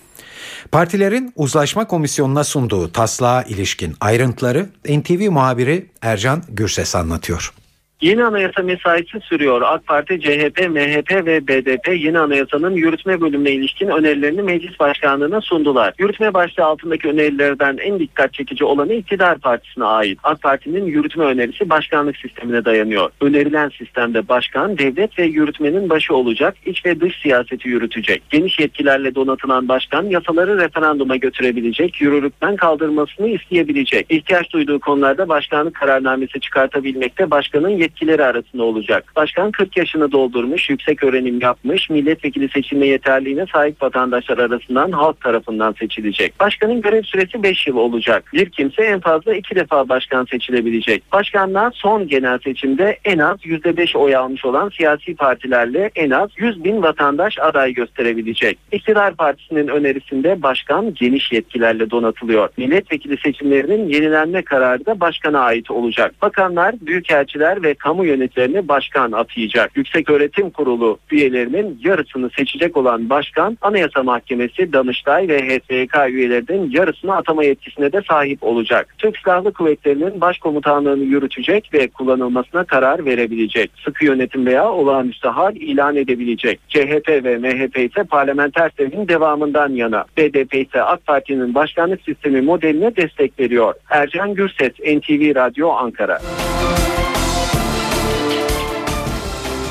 [0.71, 7.53] Partilerin uzlaşma komisyonuna sunduğu taslağa ilişkin ayrıntıları NTV muhabiri Ercan Gürses anlatıyor.
[8.01, 9.61] Yeni anayasa mesaisi sürüyor.
[9.61, 15.93] AK Parti, CHP, MHP ve BDP yeni anayasanın yürütme bölümüne ilişkin önerilerini meclis başkanlığına sundular.
[15.99, 20.19] Yürütme başlığı altındaki önerilerden en dikkat çekici olanı iktidar partisine ait.
[20.23, 23.09] AK Parti'nin yürütme önerisi başkanlık sistemine dayanıyor.
[23.21, 28.23] Önerilen sistemde başkan, devlet ve yürütmenin başı olacak, iç ve dış siyaseti yürütecek.
[28.29, 34.05] Geniş yetkilerle donatılan başkan yasaları referanduma götürebilecek, yürürlükten kaldırmasını isteyebilecek.
[34.09, 39.13] İhtiyaç duyduğu konularda başkanlık kararnamesi çıkartabilmekte başkanın yetkileri arasında olacak.
[39.15, 45.75] Başkan 40 yaşını doldurmuş, yüksek öğrenim yapmış, milletvekili seçilme yeterliğine sahip vatandaşlar arasından halk tarafından
[45.79, 46.39] seçilecek.
[46.39, 48.23] Başkanın görev süresi 5 yıl olacak.
[48.33, 51.03] Bir kimse en fazla 2 defa başkan seçilebilecek.
[51.11, 56.63] Başkanlar son genel seçimde en az %5 oy almış olan siyasi partilerle en az 100
[56.63, 58.57] bin vatandaş aday gösterebilecek.
[58.71, 62.49] İktidar Partisi'nin önerisinde başkan geniş yetkilerle donatılıyor.
[62.57, 66.13] Milletvekili seçimlerinin yenilenme kararı da başkana ait olacak.
[66.21, 69.71] Bakanlar, büyükelçiler ve kamu yöneticilerini başkan atayacak.
[69.75, 77.15] Yüksek Öğretim Kurulu üyelerinin yarısını seçecek olan başkan Anayasa Mahkemesi, Danıştay ve HSYK üyelerinin yarısını
[77.15, 78.95] atama yetkisine de sahip olacak.
[78.97, 83.71] Türk Silahlı Kuvvetleri'nin başkomutanlığını yürütecek ve kullanılmasına karar verebilecek.
[83.85, 86.59] Sıkı yönetim veya olağanüstü hal ilan edebilecek.
[86.69, 90.05] CHP ve MHP ise parlamenter sistemin devamından yana.
[90.17, 93.73] BDP ise AK Parti'nin başkanlık sistemi modeline destek veriyor.
[93.89, 96.19] Ercan Gürses, NTV Radyo Ankara.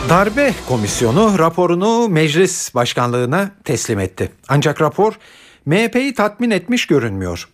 [0.08, 4.32] Darbe Komisyonu raporunu meclis başkanlığına teslim etti.
[4.48, 5.18] Ancak rapor
[5.64, 7.48] MHP'yi tatmin etmiş görünmüyor.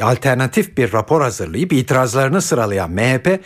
[0.00, 3.40] Alternatif bir rapor hazırlayıp itirazlarını sıralayan MHP,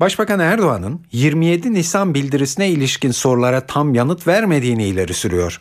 [0.00, 5.60] Başbakan Erdoğan'ın 27 Nisan bildirisine ilişkin sorulara tam yanıt vermediğini ileri sürüyor.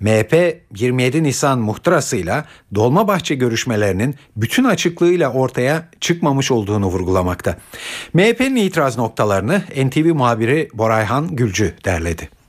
[0.00, 7.56] MHP 27 Nisan muhtırasıyla Dolmabahçe görüşmelerinin bütün açıklığıyla ortaya çıkmamış olduğunu vurgulamakta.
[8.14, 12.39] MHP'nin itiraz noktalarını NTV muhabiri Borayhan Gülcü derledi.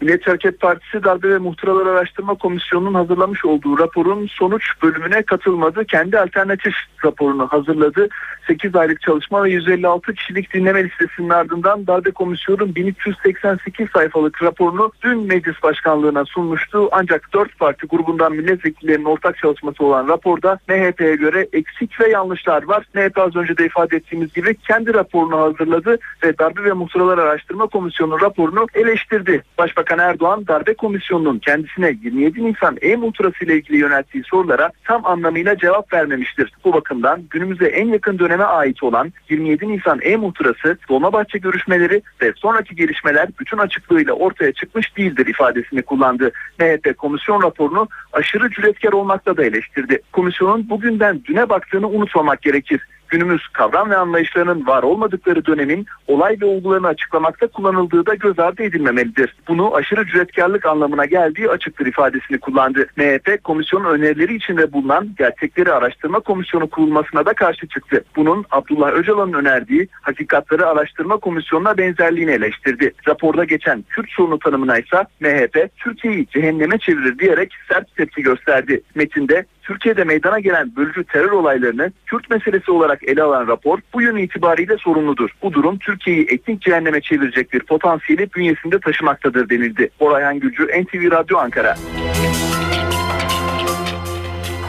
[0.00, 5.84] Milliyetçi Hareket Partisi Darbe ve Muhtıralar Araştırma Komisyonu'nun hazırlamış olduğu raporun sonuç bölümüne katılmadı.
[5.84, 8.08] Kendi alternatif raporunu hazırladı.
[8.46, 15.26] 8 aylık çalışma ve 156 kişilik dinleme listesinin ardından Darbe Komisyonu'nun 1388 sayfalık raporunu dün
[15.26, 16.88] meclis başkanlığına sunmuştu.
[16.92, 22.84] Ancak 4 parti grubundan milletvekillerinin ortak çalışması olan raporda MHP'ye göre eksik ve yanlışlar var.
[22.94, 27.66] MHP az önce de ifade ettiğimiz gibi kendi raporunu hazırladı ve Darbe ve Muhtıralar Araştırma
[27.66, 29.42] Komisyonu raporunu eleştirdi.
[29.58, 35.92] Başbakan Erdoğan Darbe Komisyonu'nun kendisine 27 Nisan e-muhtırası ile ilgili yönelttiği sorulara tam anlamıyla cevap
[35.92, 36.52] vermemiştir.
[36.64, 42.76] Bu bakımdan günümüze en yakın döneme ait olan 27 Nisan e-muhtırası, Dolmabahçe görüşmeleri ve sonraki
[42.76, 46.32] gelişmeler bütün açıklığıyla ortaya çıkmış değildir ifadesini kullandı.
[46.60, 50.02] MHP komisyon raporunu aşırı cüretkar olmakta da eleştirdi.
[50.12, 56.44] Komisyonun bugünden düne baktığını unutmamak gerekir günümüz kavram ve anlayışlarının var olmadıkları dönemin olay ve
[56.44, 59.36] olgularını açıklamakta kullanıldığı da göz ardı edilmemelidir.
[59.48, 62.86] Bunu aşırı cüretkarlık anlamına geldiği açıktır ifadesini kullandı.
[62.96, 68.04] MHP komisyonun önerileri içinde bulunan gerçekleri araştırma komisyonu kurulmasına da karşı çıktı.
[68.16, 72.92] Bunun Abdullah Öcalan'ın önerdiği hakikatleri araştırma komisyonuna benzerliğini eleştirdi.
[73.08, 78.82] Raporda geçen Kürt sorunu tanımına ise MHP Türkiye'yi cehenneme çevirir diyerek sert tepki gösterdi.
[78.94, 84.16] Metinde Türkiye'de meydana gelen bölücü terör olaylarını Kürt meselesi olarak ele alan rapor bu yön
[84.16, 85.30] itibariyle sorumludur.
[85.42, 89.90] Bu durum Türkiye'yi etnik cehenneme çevirecek bir potansiyeli bünyesinde taşımaktadır denildi.
[89.98, 91.76] Orayhan Gülcü, NTV Radyo Ankara.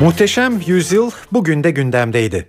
[0.02, 2.48] Muhteşem Yüzyıl bugün de gündemdeydi.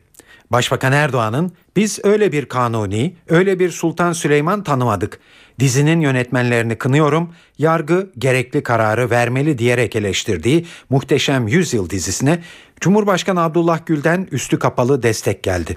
[0.52, 5.20] Başbakan Erdoğan'ın biz öyle bir kanuni, öyle bir Sultan Süleyman tanımadık.
[5.62, 12.42] Dizinin yönetmenlerini kınıyorum, yargı gerekli kararı vermeli diyerek eleştirdiği Muhteşem Yüzyıl dizisine
[12.80, 15.76] Cumhurbaşkanı Abdullah Gül'den üstü kapalı destek geldi.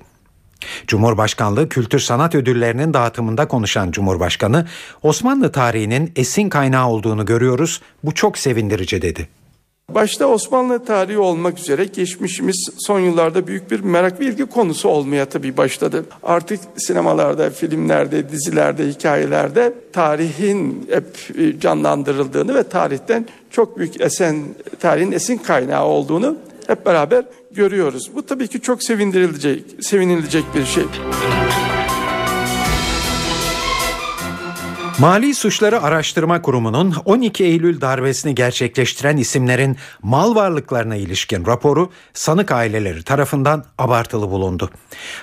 [0.88, 4.67] Cumhurbaşkanlığı Kültür Sanat Ödülleri'nin dağıtımında konuşan Cumhurbaşkanı,
[5.04, 9.28] Osmanlı tarihinin esin kaynağı olduğunu görüyoruz, bu çok sevindirici dedi.
[9.89, 15.26] Başta Osmanlı tarihi olmak üzere geçmişimiz son yıllarda büyük bir merak ve ilgi konusu olmaya
[15.26, 16.06] tabii başladı.
[16.24, 21.06] Artık sinemalarda, filmlerde, dizilerde, hikayelerde tarihin hep
[21.62, 24.43] canlandırıldığını ve tarihten çok büyük esen,
[24.80, 28.12] tarihin esin kaynağı olduğunu hep beraber görüyoruz.
[28.15, 30.84] Bu tabii ki çok sevindirilecek, sevinilecek bir şey.
[34.99, 43.03] Mali Suçları Araştırma Kurumu'nun 12 Eylül darbesini gerçekleştiren isimlerin mal varlıklarına ilişkin raporu sanık aileleri
[43.03, 44.69] tarafından abartılı bulundu.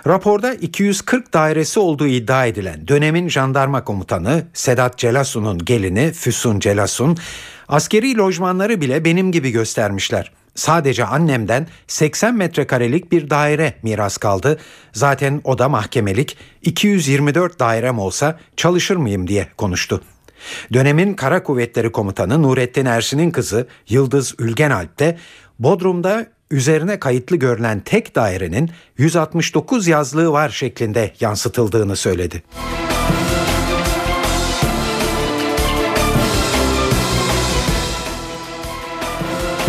[0.07, 7.17] Raporda 240 dairesi olduğu iddia edilen dönemin jandarma komutanı Sedat Celasu'nun gelini Füsun Celasun,
[7.69, 10.33] askeri lojmanları bile benim gibi göstermişler.
[10.55, 14.59] Sadece annemden 80 metrekarelik bir daire miras kaldı.
[14.93, 16.37] Zaten o da mahkemelik.
[16.63, 20.03] 224 dairem olsa çalışır mıyım diye konuştu.
[20.73, 25.19] Dönemin Kara Kuvvetleri Komutanı Nurettin Ersin'in kızı Yıldız Ülgenalp de
[25.59, 32.43] Bodrum'da üzerine kayıtlı görülen tek dairenin 169 yazlığı var şeklinde yansıtıldığını söyledi.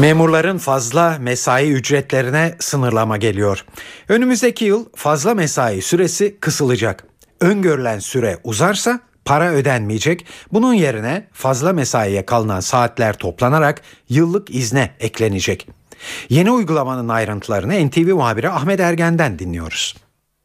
[0.03, 3.65] Memurların fazla mesai ücretlerine sınırlama geliyor.
[4.09, 7.03] Önümüzdeki yıl fazla mesai süresi kısılacak.
[7.41, 10.25] Öngörülen süre uzarsa para ödenmeyecek.
[10.53, 15.67] Bunun yerine fazla mesaiye kalınan saatler toplanarak yıllık izne eklenecek.
[16.29, 19.95] Yeni uygulamanın ayrıntılarını NTV muhabiri Ahmet Ergen'den dinliyoruz.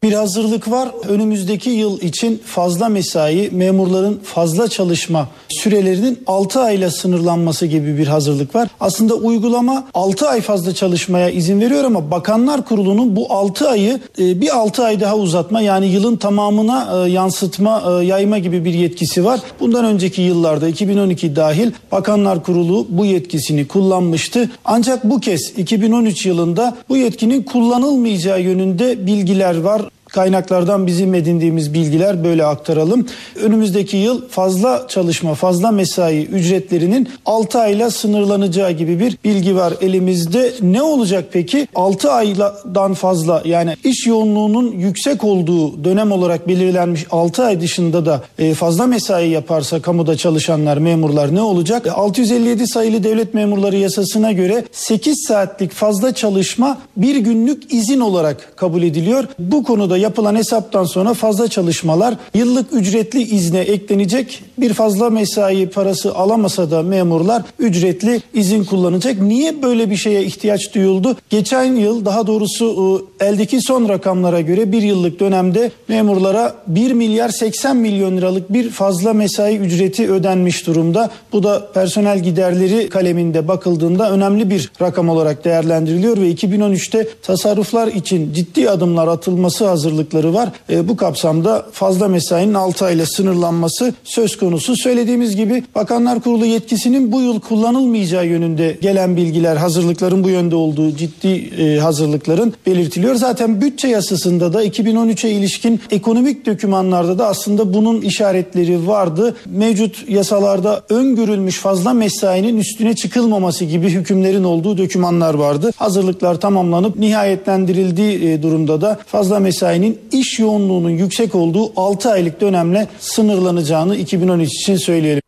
[0.02, 0.88] Bir hazırlık var.
[1.08, 8.54] Önümüzdeki yıl için fazla mesai, memurların fazla çalışma sürelerinin 6 ayla sınırlanması gibi bir hazırlık
[8.54, 8.68] var.
[8.80, 14.40] Aslında uygulama 6 ay fazla çalışmaya izin veriyor ama Bakanlar Kurulu'nun bu 6 ayı e,
[14.40, 19.24] bir 6 ay daha uzatma yani yılın tamamına e, yansıtma, e, yayma gibi bir yetkisi
[19.24, 19.40] var.
[19.60, 24.50] Bundan önceki yıllarda 2012 dahil Bakanlar Kurulu bu yetkisini kullanmıştı.
[24.64, 29.88] Ancak bu kez 2013 yılında bu yetkinin kullanılmayacağı yönünde bilgiler var.
[30.12, 33.06] Kaynaklardan bizim edindiğimiz bilgiler böyle aktaralım.
[33.42, 40.52] Önümüzdeki yıl fazla çalışma, fazla mesai ücretlerinin 6 ayla sınırlanacağı gibi bir bilgi var elimizde.
[40.62, 41.66] Ne olacak peki?
[41.74, 48.22] 6 aydan fazla yani iş yoğunluğunun yüksek olduğu dönem olarak belirlenmiş 6 ay dışında da
[48.38, 51.86] e, fazla mesai yaparsa kamuda çalışanlar, memurlar ne olacak?
[51.94, 58.82] 657 sayılı devlet memurları yasasına göre 8 saatlik fazla çalışma bir günlük izin olarak kabul
[58.82, 59.24] ediliyor.
[59.38, 64.42] Bu konuda yapılan hesaptan sonra fazla çalışmalar yıllık ücretli izne eklenecek.
[64.58, 69.22] Bir fazla mesai parası alamasa da memurlar ücretli izin kullanacak.
[69.22, 71.16] Niye böyle bir şeye ihtiyaç duyuldu?
[71.30, 77.28] Geçen yıl daha doğrusu e, eldeki son rakamlara göre bir yıllık dönemde memurlara 1 milyar
[77.28, 81.10] 80 milyon liralık bir fazla mesai ücreti ödenmiş durumda.
[81.32, 88.32] Bu da personel giderleri kaleminde bakıldığında önemli bir rakam olarak değerlendiriliyor ve 2013'te tasarruflar için
[88.32, 90.48] ciddi adımlar atılması hazır hazırlıkları var.
[90.70, 94.76] E, bu kapsamda fazla mesainin 6 ayla sınırlanması söz konusu.
[94.76, 100.96] Söylediğimiz gibi Bakanlar Kurulu yetkisinin bu yıl kullanılmayacağı yönünde gelen bilgiler, hazırlıkların bu yönde olduğu
[100.96, 103.14] ciddi e, hazırlıkların belirtiliyor.
[103.14, 109.36] Zaten bütçe yasasında da 2013'e ilişkin ekonomik dokümanlarda da aslında bunun işaretleri vardı.
[109.46, 115.72] Mevcut yasalarda öngörülmüş fazla mesainin üstüne çıkılmaması gibi hükümlerin olduğu dokümanlar vardı.
[115.76, 119.77] Hazırlıklar tamamlanıp nihayetlendirildiği e, durumda da fazla mesainin
[120.12, 125.22] iş yoğunluğunun yüksek olduğu 6 aylık dönemle sınırlanacağını 2013 için söyleyelim.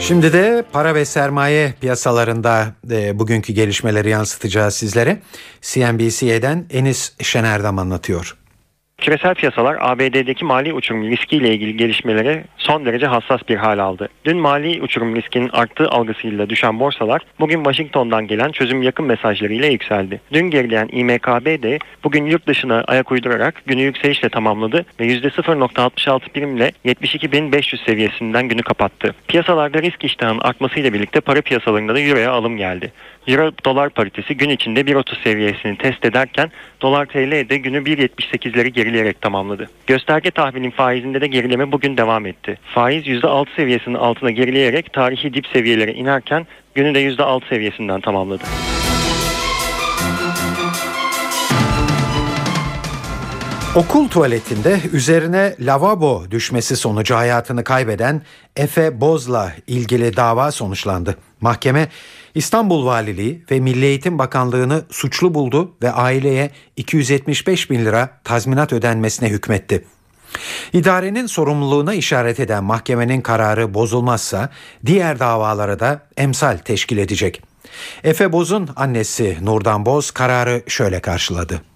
[0.00, 5.18] Şimdi de para ve sermaye piyasalarında e, bugünkü gelişmeleri yansıtacağız sizlere.
[5.62, 8.41] CNBC'den Enis Şenerdam anlatıyor.
[9.02, 14.08] Küresel piyasalar ABD'deki mali uçurum riskiyle ilgili gelişmelere son derece hassas bir hal aldı.
[14.24, 20.20] Dün mali uçurum riskinin arttığı algısıyla düşen borsalar bugün Washington'dan gelen çözüm yakın mesajlarıyla yükseldi.
[20.32, 26.72] Dün gerileyen İMKB de bugün yurt dışına ayak uydurarak günü yükselişle tamamladı ve %0.66 primle
[26.84, 29.14] 72.500 seviyesinden günü kapattı.
[29.28, 32.92] Piyasalarda risk iştahının artmasıyla birlikte para piyasalarında da Euro'ya alım geldi.
[33.26, 39.20] Euro dolar paritesi gün içinde 1.30 seviyesini test ederken dolar TL de günü 1.78'leri gerileyerek
[39.20, 39.70] tamamladı.
[39.86, 42.58] Gösterge tahvilin faizinde de gerileme bugün devam etti.
[42.62, 48.42] Faiz %6 seviyesinin altına gerileyerek tarihi dip seviyelere inerken günü de %6 seviyesinden tamamladı.
[53.76, 58.22] Okul tuvaletinde üzerine lavabo düşmesi sonucu hayatını kaybeden
[58.56, 61.16] Efe Boz'la ilgili dava sonuçlandı.
[61.40, 61.88] Mahkeme
[62.34, 69.28] İstanbul Valiliği ve Milli Eğitim Bakanlığı'nı suçlu buldu ve aileye 275 bin lira tazminat ödenmesine
[69.28, 69.84] hükmetti.
[70.72, 74.48] İdarenin sorumluluğuna işaret eden mahkemenin kararı bozulmazsa
[74.86, 77.42] diğer davalara da emsal teşkil edecek.
[78.04, 81.71] Efe Boz'un annesi Nurdan Boz kararı şöyle karşıladı.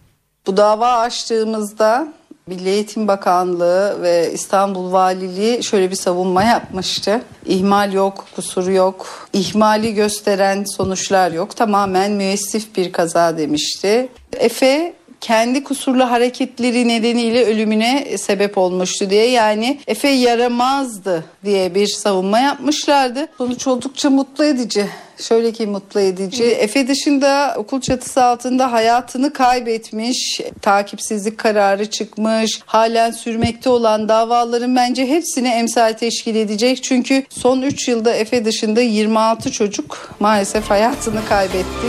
[0.47, 2.09] Bu dava açtığımızda
[2.47, 7.23] Milli Eğitim Bakanlığı ve İstanbul Valiliği şöyle bir savunma yapmıştı.
[7.47, 11.57] İhmal yok, kusur yok, ihmali gösteren sonuçlar yok.
[11.57, 14.09] Tamamen müessif bir kaza demişti.
[14.33, 22.39] Efe kendi kusurlu hareketleri nedeniyle ölümüne sebep olmuştu diye yani Efe yaramazdı diye bir savunma
[22.39, 23.29] yapmışlardı.
[23.39, 24.87] Sonuç oldukça mutlu edici.
[25.19, 26.45] Şöyle ki mutlu edici.
[26.45, 35.07] Efe dışında okul çatısı altında hayatını kaybetmiş, takipsizlik kararı çıkmış, halen sürmekte olan davaların bence
[35.07, 36.83] hepsine emsal teşkil edecek.
[36.83, 41.87] Çünkü son 3 yılda Efe dışında 26 çocuk maalesef hayatını kaybetti.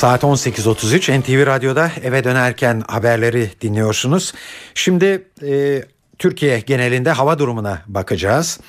[0.00, 4.32] Saat 18.33 NTV Radyo'da eve dönerken haberleri dinliyorsunuz.
[4.74, 5.82] Şimdi e,
[6.18, 8.60] Türkiye genelinde hava durumuna bakacağız.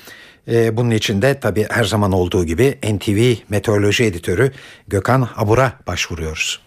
[0.48, 4.52] E, bunun için de tabii her zaman olduğu gibi NTV Meteoroloji Editörü
[4.88, 6.60] Gökhan Abur'a başvuruyoruz.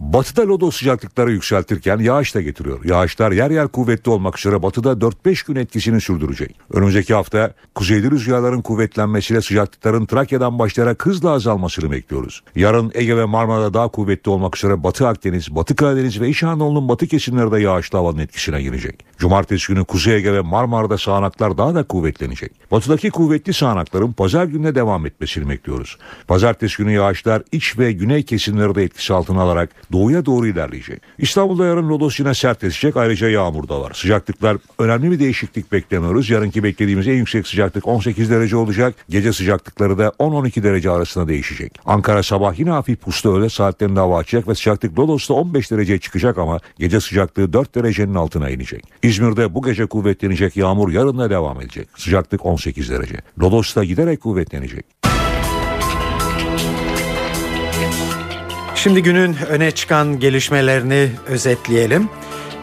[0.00, 2.84] Batıda lodo sıcaklıkları yükseltirken yağış da getiriyor.
[2.84, 6.56] Yağışlar yer yer kuvvetli olmak üzere batıda 4-5 gün etkisini sürdürecek.
[6.72, 12.42] Önümüzdeki hafta kuzeyli rüzgarların kuvvetlenmesiyle sıcaklıkların Trakya'dan başlayarak hızla azalmasını bekliyoruz.
[12.56, 16.88] Yarın Ege ve Marmara'da daha kuvvetli olmak üzere Batı Akdeniz, Batı Karadeniz ve İç Anadolu'nun
[16.88, 19.04] batı kesimleri yağışlı havanın etkisine girecek.
[19.18, 22.52] Cumartesi günü Kuzey Ege ve Marmara'da sağanaklar daha da kuvvetlenecek.
[22.70, 25.98] Batıdaki kuvvetli sağanakların pazar gününe devam etmesini bekliyoruz.
[26.28, 31.02] Pazartesi günü yağışlar iç ve güney kesimleri de etkisi altına alarak doğuya doğru ilerleyecek.
[31.18, 33.92] İstanbul'da yarın lodos yine sert esecek ayrıca yağmur da var.
[33.94, 36.30] Sıcaklıklar önemli bir değişiklik beklemiyoruz.
[36.30, 38.94] Yarınki beklediğimiz en yüksek sıcaklık 18 derece olacak.
[39.08, 41.78] Gece sıcaklıkları da 10-12 derece arasında değişecek.
[41.86, 46.38] Ankara sabah yine hafif puslu öğle saatlerinde hava açacak ve sıcaklık Lodos'ta 15 dereceye çıkacak
[46.38, 48.84] ama gece sıcaklığı 4 derecenin altına inecek.
[49.02, 51.88] İzmir'de bu gece kuvvetlenecek yağmur yarın da devam edecek.
[51.96, 53.16] Sıcaklık 18 derece.
[53.40, 55.09] Lodos'ta giderek kuvvetlenecek.
[58.82, 62.08] Şimdi günün öne çıkan gelişmelerini özetleyelim.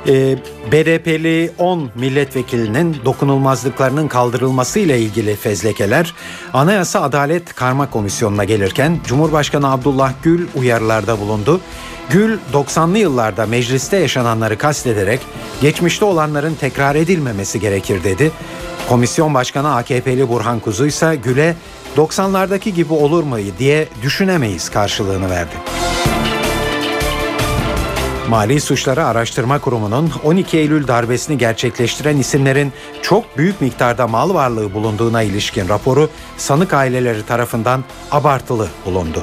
[0.07, 0.37] Ee,
[0.71, 6.13] BDP'li 10 milletvekilinin dokunulmazlıklarının kaldırılması ile ilgili fezlekeler
[6.53, 11.61] Anayasa Adalet Karma Komisyonu'na gelirken Cumhurbaşkanı Abdullah Gül uyarılarda bulundu.
[12.09, 15.19] Gül 90'lı yıllarda mecliste yaşananları kastederek
[15.61, 18.31] geçmişte olanların tekrar edilmemesi gerekir dedi.
[18.89, 21.55] Komisyon Başkanı AKP'li Burhan Kuzu ise Gül'e
[21.97, 25.55] 90'lardaki gibi olur mu diye düşünemeyiz karşılığını verdi.
[28.29, 35.21] Mali Suçları Araştırma Kurumu'nun 12 Eylül darbesini gerçekleştiren isimlerin çok büyük miktarda mal varlığı bulunduğuna
[35.21, 39.21] ilişkin raporu sanık aileleri tarafından abartılı bulundu.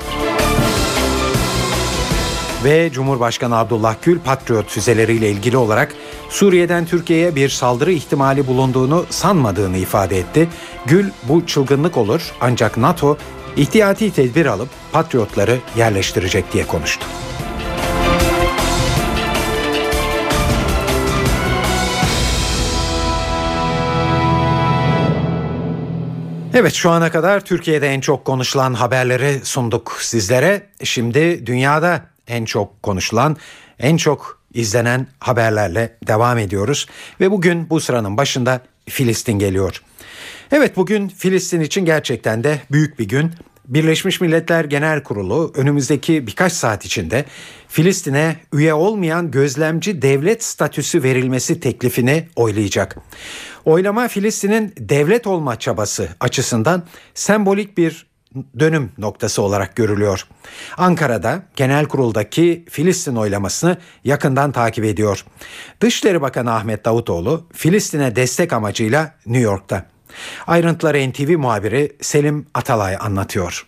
[2.64, 5.94] Ve Cumhurbaşkanı Abdullah Gül Patriot füzeleriyle ilgili olarak
[6.30, 10.48] Suriye'den Türkiye'ye bir saldırı ihtimali bulunduğunu sanmadığını ifade etti.
[10.86, 13.16] Gül bu çılgınlık olur ancak NATO
[13.56, 17.06] ihtiyati tedbir alıp Patriotları yerleştirecek diye konuştu.
[26.56, 30.66] Evet şu ana kadar Türkiye'de en çok konuşulan haberleri sunduk sizlere.
[30.84, 33.36] Şimdi dünyada en çok konuşulan,
[33.78, 36.86] en çok izlenen haberlerle devam ediyoruz.
[37.20, 39.82] Ve bugün bu sıranın başında Filistin geliyor.
[40.52, 43.32] Evet bugün Filistin için gerçekten de büyük bir gün.
[43.68, 47.24] Birleşmiş Milletler Genel Kurulu önümüzdeki birkaç saat içinde
[47.68, 52.96] Filistin'e üye olmayan gözlemci devlet statüsü verilmesi teklifini oylayacak.
[53.64, 56.82] Oylama Filistin'in devlet olma çabası açısından
[57.14, 58.06] sembolik bir
[58.58, 60.26] dönüm noktası olarak görülüyor.
[60.76, 65.24] Ankara'da genel kuruldaki Filistin oylamasını yakından takip ediyor.
[65.80, 69.93] Dışişleri Bakanı Ahmet Davutoğlu Filistin'e destek amacıyla New York'ta.
[70.46, 73.66] Ayrıntıları NTV muhabiri Selim Atalay anlatıyor.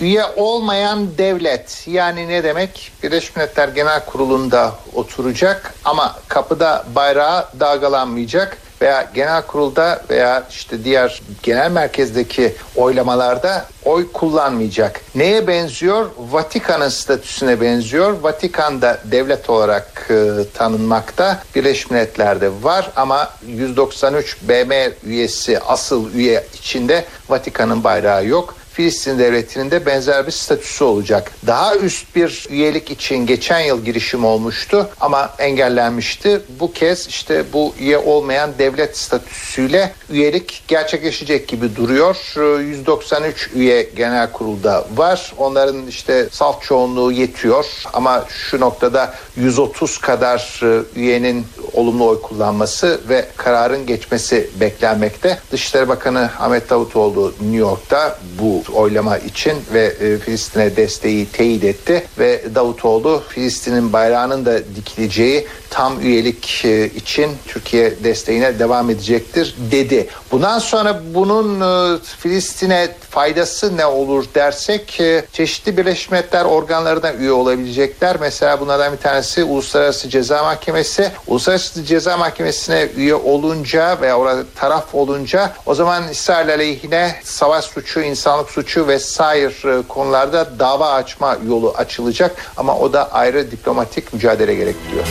[0.00, 2.92] Üye olmayan devlet yani ne demek?
[3.02, 11.22] Birleşmiş Milletler Genel Kurulu'nda oturacak ama kapıda bayrağı dalgalanmayacak veya genel kurulda veya işte diğer
[11.42, 15.00] genel merkezdeki oylamalarda oy kullanmayacak.
[15.14, 16.06] Neye benziyor?
[16.18, 18.20] Vatikan'ın statüsüne benziyor.
[18.22, 21.42] Vatikan'da devlet olarak e, tanınmakta.
[21.54, 28.54] Birleşmiş Milletler'de var ama 193 BM üyesi asıl üye içinde Vatikan'ın bayrağı yok.
[28.76, 31.32] Filistin devletinin de benzer bir statüsü olacak.
[31.46, 36.40] Daha üst bir üyelik için geçen yıl girişim olmuştu ama engellenmişti.
[36.60, 42.16] Bu kez işte bu üye olmayan devlet statüsüyle üyelik gerçekleşecek gibi duruyor.
[42.60, 45.32] 193 üye genel kurulda var.
[45.38, 53.00] Onların işte salt çoğunluğu yetiyor ama şu noktada 130 kadar e, üyenin olumlu oy kullanması
[53.08, 55.38] ve kararın geçmesi beklenmekte.
[55.52, 62.06] Dışişleri Bakanı Ahmet Davutoğlu New York'ta bu oylama için ve e, Filistin'e desteği teyit etti
[62.18, 70.08] ve Davutoğlu Filistin'in bayrağının da dikileceği tam üyelik e, için Türkiye desteğine devam edecektir dedi.
[70.30, 75.00] Bundan sonra bunun e, Filistin'e faydası ne olur dersek
[75.32, 78.16] çeşitli Birleşmiş Milletler organlarına üye olabilecekler.
[78.20, 81.10] Mesela bunlardan bir tanesi Uluslararası Ceza Mahkemesi.
[81.26, 88.00] Uluslararası Ceza Mahkemesi'ne üye olunca veya orada taraf olunca o zaman İsrail aleyhine savaş suçu,
[88.00, 89.52] insanlık suçu ve sair
[89.88, 95.04] konularda dava açma yolu açılacak ama o da ayrı diplomatik mücadele gerektiriyor.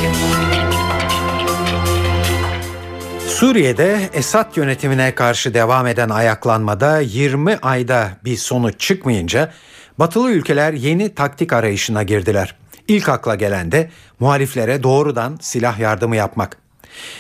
[3.28, 9.52] Suriye'de Esad yönetimine karşı devam eden ayaklanmada 20 ayda bir sonuç çıkmayınca
[10.00, 12.56] batılı ülkeler yeni taktik arayışına girdiler.
[12.88, 16.65] İlk akla gelen de muhaliflere doğrudan silah yardımı yapmak.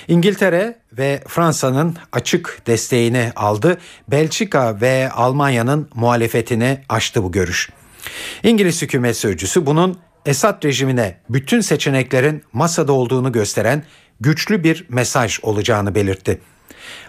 [0.08, 3.78] İngiltere ve Fransa'nın açık desteğini aldı.
[4.08, 7.70] Belçika ve Almanya'nın muhalefetini aştı bu görüş.
[8.44, 13.84] İngiliz hükümet sözcüsü bunun Esad rejimine bütün seçeneklerin masada olduğunu gösteren
[14.20, 16.42] güçlü bir mesaj olacağını belirtti.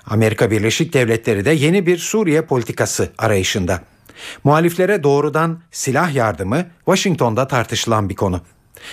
[0.07, 3.81] Amerika Birleşik Devletleri de yeni bir Suriye politikası arayışında.
[4.45, 8.41] Muhaliflere doğrudan silah yardımı Washington'da tartışılan bir konu.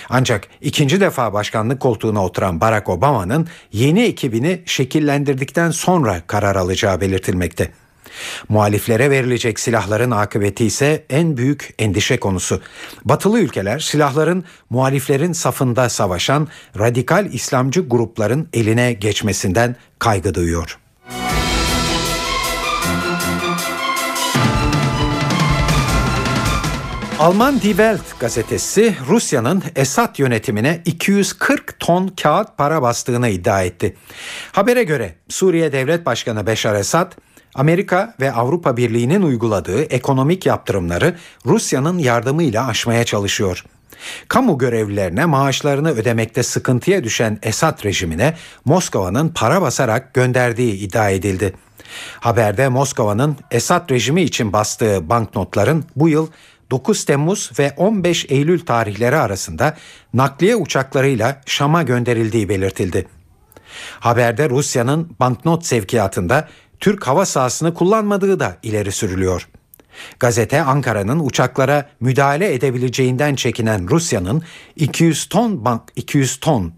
[0.08, 7.70] Ancak ikinci defa başkanlık koltuğuna oturan Barack Obama'nın yeni ekibini şekillendirdikten sonra karar alacağı belirtilmekte.
[8.48, 12.62] Muhaliflere verilecek silahların akıbeti ise en büyük endişe konusu.
[13.04, 16.48] Batılı ülkeler silahların muhaliflerin safında savaşan
[16.78, 20.78] radikal İslamcı grupların eline geçmesinden kaygı duyuyor.
[27.18, 33.96] Alman Die Welt gazetesi Rusya'nın Esad yönetimine 240 ton kağıt para bastığını iddia etti.
[34.52, 37.12] Habere göre Suriye Devlet Başkanı Beşar Esad,
[37.54, 43.64] Amerika ve Avrupa Birliği'nin uyguladığı ekonomik yaptırımları Rusya'nın yardımıyla aşmaya çalışıyor.
[44.28, 48.34] Kamu görevlilerine maaşlarını ödemekte sıkıntıya düşen Esad rejimine
[48.64, 51.54] Moskova'nın para basarak gönderdiği iddia edildi.
[52.20, 56.28] Haberde Moskova'nın Esad rejimi için bastığı banknotların bu yıl
[56.70, 59.76] 9 Temmuz ve 15 Eylül tarihleri arasında
[60.14, 63.06] nakliye uçaklarıyla Şam'a gönderildiği belirtildi.
[64.00, 66.48] Haberde Rusya'nın banknot sevkiyatında
[66.80, 69.48] Türk hava sahasını kullanmadığı da ileri sürülüyor.
[70.20, 74.42] Gazete Ankara'nın uçaklara müdahale edebileceğinden çekinen Rusya'nın
[74.76, 76.72] 200 ton bank 200 ton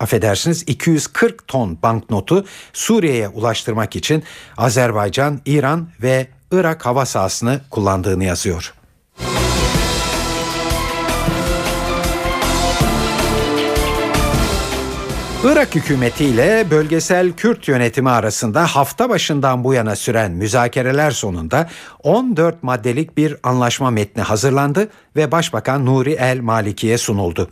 [0.00, 4.24] affedersiniz 240 ton banknotu Suriye'ye ulaştırmak için
[4.56, 8.74] Azerbaycan, İran ve Irak hava sahasını kullandığını yazıyor.
[15.44, 21.68] Irak hükümeti ile bölgesel Kürt yönetimi arasında hafta başından bu yana süren müzakereler sonunda
[22.02, 27.50] 14 maddelik bir anlaşma metni hazırlandı ve Başbakan Nuri El Maliki'ye sunuldu.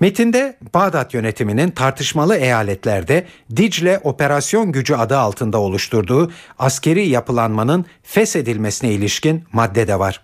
[0.00, 9.44] Metinde Bağdat yönetiminin tartışmalı eyaletlerde Dicle Operasyon Gücü adı altında oluşturduğu askeri yapılanmanın feshedilmesine ilişkin
[9.52, 10.22] madde de var.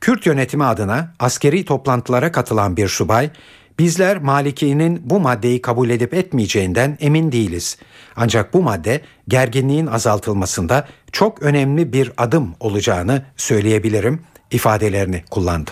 [0.00, 3.30] Kürt yönetimi adına askeri toplantılara katılan bir subay,
[3.78, 7.78] Bizler Maliki'nin bu maddeyi kabul edip etmeyeceğinden emin değiliz.
[8.16, 15.70] Ancak bu madde gerginliğin azaltılmasında çok önemli bir adım olacağını söyleyebilirim ifadelerini kullandı.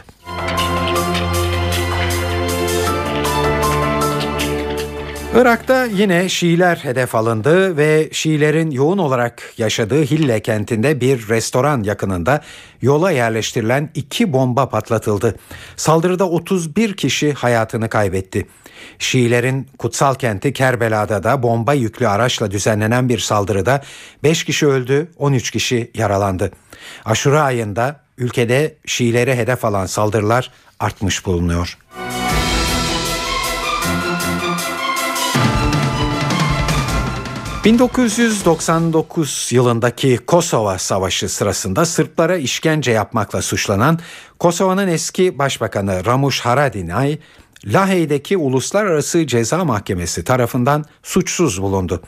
[5.37, 12.41] Irak'ta yine Şiiler hedef alındı ve Şiilerin yoğun olarak yaşadığı Hille kentinde bir restoran yakınında
[12.83, 15.37] yola yerleştirilen iki bomba patlatıldı.
[15.77, 18.47] Saldırıda 31 kişi hayatını kaybetti.
[18.99, 23.83] Şiilerin kutsal kenti Kerbela'da da bomba yüklü araçla düzenlenen bir saldırıda
[24.23, 26.51] 5 kişi öldü, 13 kişi yaralandı.
[27.05, 31.79] Aşura ayında ülkede Şiilere hedef alan saldırılar artmış bulunuyor.
[37.67, 43.99] 1999 yılındaki Kosova Savaşı sırasında Sırplara işkence yapmakla suçlanan
[44.39, 47.19] Kosova'nın eski başbakanı Ramush Haradinaj,
[47.65, 52.03] Lahey'deki Uluslararası Ceza Mahkemesi tarafından suçsuz bulundu.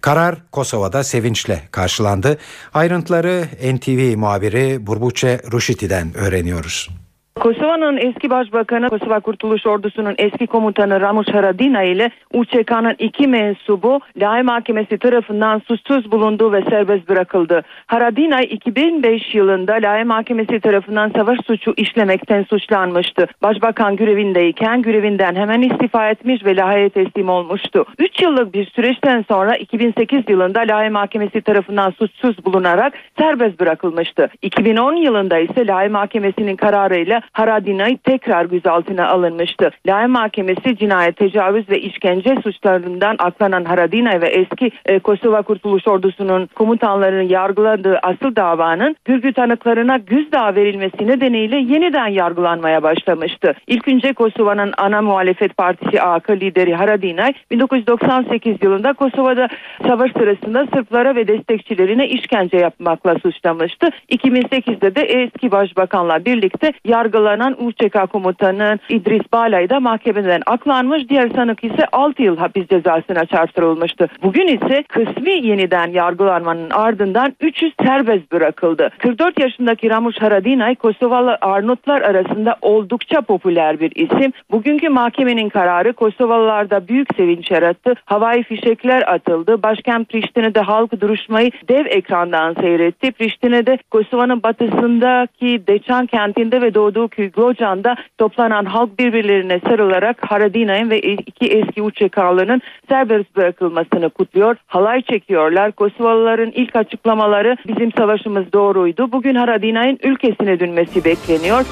[0.00, 2.38] Karar Kosova'da sevinçle karşılandı.
[2.74, 7.01] Ayrıntıları NTV muhabiri Burbuçe Ruşiti'den öğreniyoruz.
[7.40, 14.42] Kosova'nın eski başbakanı Kosova Kurtuluş Ordusu'nun eski komutanı Ramush Haradina ile UÇK'nın iki mensubu Lahey
[14.42, 17.62] Mahkemesi tarafından suçsuz bulundu ve serbest bırakıldı.
[17.86, 23.26] Haradina 2005 yılında Lahey Mahkemesi tarafından savaş suçu işlemekten suçlanmıştı.
[23.42, 27.84] Başbakan görevindeyken görevinden hemen istifa etmiş ve Lahey'e teslim olmuştu.
[27.98, 34.28] 3 yıllık bir süreçten sonra 2008 yılında Lahey Mahkemesi tarafından suçsuz bulunarak serbest bırakılmıştı.
[34.42, 39.70] 2010 yılında ise Lahey Mahkemesi'nin kararıyla Haradinay tekrar gözaltına alınmıştı.
[39.86, 46.46] Lahey Mahkemesi cinayet, tecavüz ve işkence suçlarından aklanan Haradinay ve eski e, Kosova Kurtuluş Ordusu'nun
[46.46, 53.54] komutanlarının yargıladığı asıl davanın Gürgü tanıklarına güzdağ verilmesi nedeniyle yeniden yargılanmaya başlamıştı.
[53.66, 59.48] İlk önce Kosova'nın ana muhalefet partisi AK lideri Haradinay 1998 yılında Kosova'da
[59.86, 63.90] savaş sırasında Sırplara ve destekçilerine işkence yapmakla suçlamıştı.
[64.10, 71.08] 2008'de de eski başbakanla birlikte yargı yargılanan UÇK komutanı İdris Balay da mahkemeden aklanmış.
[71.08, 74.08] Diğer sanık ise 6 yıl hapis cezasına çarptırılmıştı.
[74.22, 78.90] Bugün ise kısmi yeniden yargılanmanın ardından 300 serbest bırakıldı.
[78.98, 84.32] 44 yaşındaki Ramush Haradinay Kosovalı Arnavutlar arasında oldukça popüler bir isim.
[84.50, 87.94] Bugünkü mahkemenin kararı Kosovalılarda büyük sevinç yarattı.
[88.04, 89.62] Havai fişekler atıldı.
[89.62, 93.12] Başkent Priştine'de halk duruşmayı dev ekrandan seyretti.
[93.12, 101.00] Priştine'de Kosova'nın batısındaki Deçan kentinde ve doğduğu köy Glocan'da toplanan halk birbirlerine sarılarak Haradina'nın ve
[101.00, 104.56] iki eski UÇK'larının serbest bırakılmasını kutluyor.
[104.66, 105.72] Halay çekiyorlar.
[105.72, 109.12] Kosovalıların ilk açıklamaları bizim savaşımız doğruydu.
[109.12, 111.64] Bugün Haradina'nın ülkesine dönmesi bekleniyor.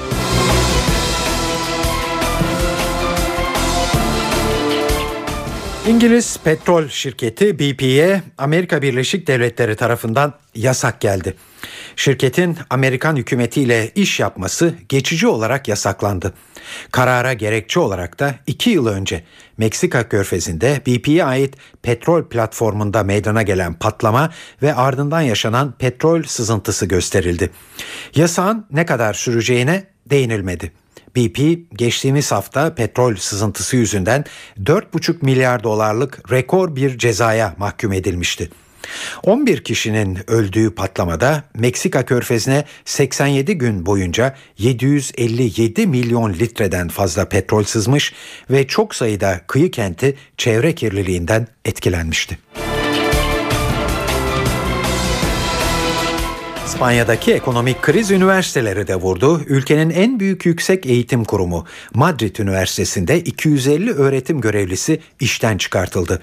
[5.87, 11.35] İngiliz petrol şirketi BP'ye Amerika Birleşik Devletleri tarafından yasak geldi.
[11.95, 16.33] Şirketin Amerikan hükümetiyle iş yapması geçici olarak yasaklandı.
[16.91, 19.23] Karara gerekçe olarak da iki yıl önce
[19.57, 24.29] Meksika körfezinde BP'ye ait petrol platformunda meydana gelen patlama
[24.61, 27.49] ve ardından yaşanan petrol sızıntısı gösterildi.
[28.15, 30.71] Yasağın ne kadar süreceğine değinilmedi.
[31.15, 34.25] BP geçtiğimiz hafta petrol sızıntısı yüzünden
[34.63, 38.49] 4,5 milyar dolarlık rekor bir cezaya mahkum edilmişti.
[39.23, 48.13] 11 kişinin öldüğü patlamada Meksika körfezine 87 gün boyunca 757 milyon litreden fazla petrol sızmış
[48.49, 52.37] ve çok sayıda kıyı kenti çevre kirliliğinden etkilenmişti.
[56.71, 59.41] İspanya'daki ekonomik kriz üniversiteleri de vurdu.
[59.47, 66.21] Ülkenin en büyük yüksek eğitim kurumu Madrid Üniversitesi'nde 250 öğretim görevlisi işten çıkartıldı.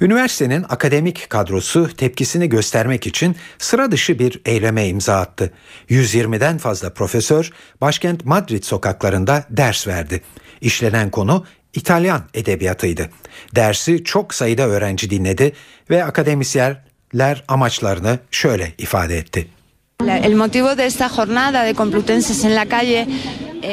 [0.00, 5.52] Üniversitenin akademik kadrosu tepkisini göstermek için sıra dışı bir eyleme imza attı.
[5.90, 10.22] 120'den fazla profesör başkent Madrid sokaklarında ders verdi.
[10.60, 11.44] İşlenen konu
[11.74, 13.10] İtalyan edebiyatıydı.
[13.54, 15.52] Dersi çok sayıda öğrenci dinledi
[15.90, 19.57] ve akademisyenler amaçlarını şöyle ifade etti.
[20.06, 23.06] El motivo de esta jornada de Complutenses en la calle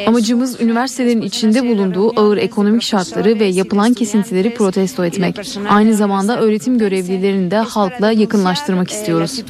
[0.07, 5.39] Amacımız üniversitelerin içinde bulunduğu ağır ekonomik şartları ve yapılan kesintileri protesto etmek.
[5.69, 9.43] Aynı zamanda öğretim görevlilerini de halkla yakınlaştırmak istiyoruz.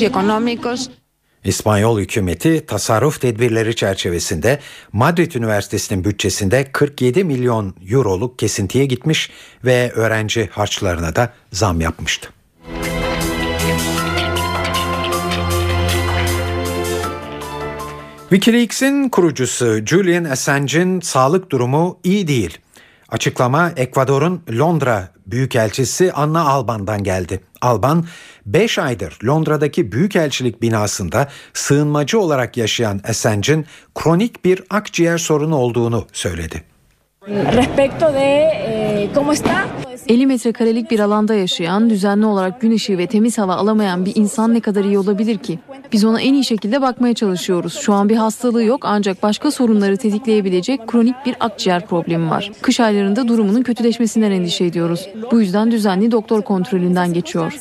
[0.00, 0.88] y económicos.
[1.44, 4.60] İspanyol hükümeti tasarruf tedbirleri çerçevesinde
[4.92, 9.30] Madrid Üniversitesi'nin bütçesinde 47 milyon euroluk kesintiye gitmiş
[9.64, 12.28] ve öğrenci harçlarına da zam yapmıştı.
[18.34, 22.58] Wikileaks'in kurucusu Julian Assange'in sağlık durumu iyi değil.
[23.08, 27.40] Açıklama Ekvador'un Londra Büyükelçisi Anna Alban'dan geldi.
[27.60, 28.06] Alban
[28.46, 36.73] 5 aydır Londra'daki Büyükelçilik binasında sığınmacı olarak yaşayan Assange'in kronik bir akciğer sorunu olduğunu söyledi.
[40.08, 44.54] 50 metrekarelik bir alanda yaşayan, düzenli olarak gün ışığı ve temiz hava alamayan bir insan
[44.54, 45.58] ne kadar iyi olabilir ki?
[45.92, 47.78] Biz ona en iyi şekilde bakmaya çalışıyoruz.
[47.80, 52.50] Şu an bir hastalığı yok ancak başka sorunları tetikleyebilecek kronik bir akciğer problemi var.
[52.62, 55.08] Kış aylarında durumunun kötüleşmesinden endişe ediyoruz.
[55.32, 57.52] Bu yüzden düzenli doktor kontrolünden geçiyor.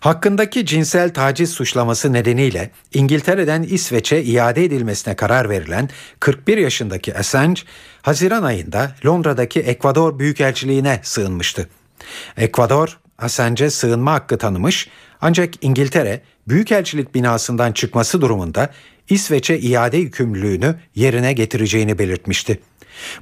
[0.00, 5.88] Hakkındaki cinsel taciz suçlaması nedeniyle İngiltere'den İsveç'e iade edilmesine karar verilen
[6.20, 6.79] 41 yaşındaki
[7.18, 7.62] Assange,
[8.02, 11.68] Haziran ayında Londra'daki Ekvador Büyükelçiliğine sığınmıştı.
[12.36, 14.88] Ekvador, Assange'e sığınma hakkı tanımış
[15.20, 18.70] ancak İngiltere Büyükelçilik binasından çıkması durumunda
[19.08, 22.60] İsveç'e iade yükümlülüğünü yerine getireceğini belirtmişti.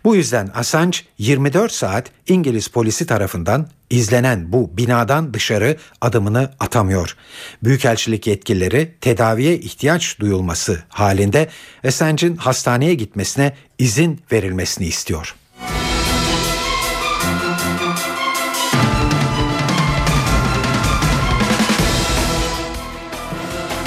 [0.04, 7.16] Bu yüzden Assange 24 saat İngiliz polisi tarafından izlenen bu binadan dışarı adımını atamıyor.
[7.62, 11.48] Büyükelçilik yetkilileri tedaviye ihtiyaç duyulması halinde
[11.84, 15.34] Assange'in hastaneye gitmesine izin verilmesini istiyor.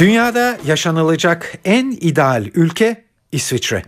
[0.02, 3.84] Dünyada yaşanılacak en ideal ülke İsviçre.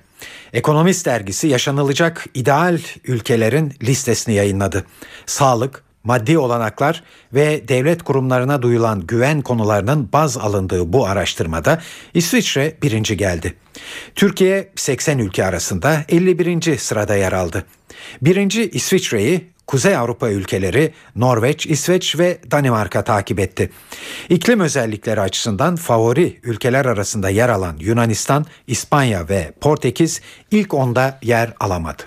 [0.54, 4.86] Ekonomist dergisi yaşanılacak ideal ülkelerin listesini yayınladı.
[5.26, 11.82] Sağlık, maddi olanaklar ve devlet kurumlarına duyulan güven konularının baz alındığı bu araştırmada
[12.14, 13.54] İsviçre birinci geldi.
[14.16, 16.78] Türkiye 80 ülke arasında 51.
[16.78, 17.66] sırada yer aldı.
[18.22, 23.70] Birinci İsviçre'yi Kuzey Avrupa ülkeleri Norveç, İsveç ve Danimarka takip etti.
[24.30, 31.54] İklim özellikleri açısından favori ülkeler arasında yer alan Yunanistan, İspanya ve Portekiz ilk onda yer
[31.60, 32.04] alamadı.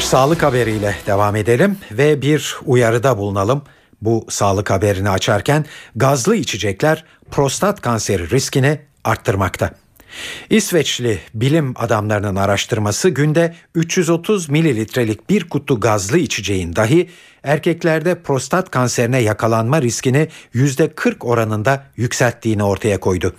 [0.00, 3.62] Sağlık haberiyle devam edelim ve bir uyarıda bulunalım.
[4.02, 5.64] Bu sağlık haberini açarken
[5.96, 9.81] gazlı içecekler prostat kanseri riskini arttırmakta.
[10.50, 17.10] İsveçli bilim adamlarının araştırması günde 330 mililitrelik bir kutu gazlı içeceğin dahi
[17.42, 23.34] erkeklerde prostat kanserine yakalanma riskini %40 oranında yükselttiğini ortaya koydu.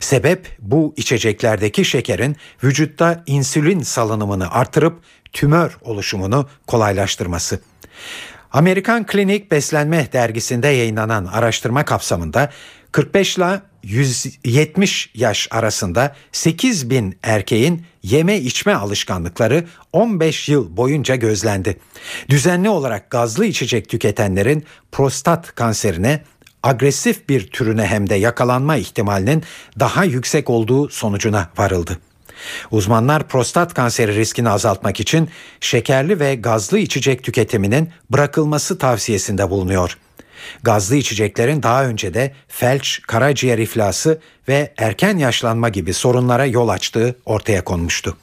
[0.00, 5.00] Sebep bu içeceklerdeki şekerin vücutta insülin salınımını artırıp
[5.32, 7.60] tümör oluşumunu kolaylaştırması.
[8.52, 12.50] Amerikan Klinik Beslenme dergisinde yayınlanan araştırma kapsamında
[12.92, 21.80] 45 ile 170 yaş arasında 8 bin erkeğin yeme içme alışkanlıkları 15 yıl boyunca gözlendi.
[22.28, 26.22] Düzenli olarak gazlı içecek tüketenlerin prostat kanserine
[26.62, 29.42] agresif bir türüne hem de yakalanma ihtimalinin
[29.80, 31.98] daha yüksek olduğu sonucuna varıldı.
[32.70, 35.28] Uzmanlar prostat kanseri riskini azaltmak için
[35.60, 39.98] şekerli ve gazlı içecek tüketiminin bırakılması tavsiyesinde bulunuyor.
[40.62, 47.16] Gazlı içeceklerin daha önce de felç, karaciğer iflası ve erken yaşlanma gibi sorunlara yol açtığı
[47.24, 48.16] ortaya konmuştu.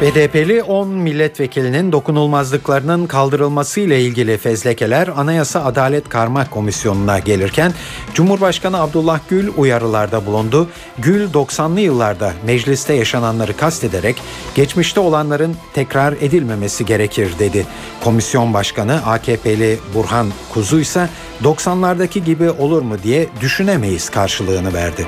[0.00, 7.72] BDP'li 10 milletvekilinin dokunulmazlıklarının kaldırılması ile ilgili fezlekeler Anayasa Adalet Karma Komisyonu'na gelirken
[8.14, 10.68] Cumhurbaşkanı Abdullah Gül uyarılarda bulundu.
[10.98, 14.16] Gül 90'lı yıllarda mecliste yaşananları kastederek
[14.54, 17.66] geçmişte olanların tekrar edilmemesi gerekir dedi.
[18.04, 21.08] Komisyon Başkanı AKP'li Burhan Kuzu ise
[21.44, 25.06] 90'lardaki gibi olur mu diye düşünemeyiz karşılığını verdi.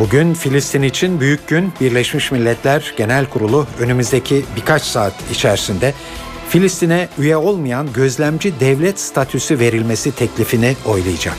[0.00, 5.94] Bugün Filistin için büyük gün Birleşmiş Milletler Genel Kurulu önümüzdeki birkaç saat içerisinde
[6.48, 11.36] Filistin'e üye olmayan gözlemci devlet statüsü verilmesi teklifini oylayacak.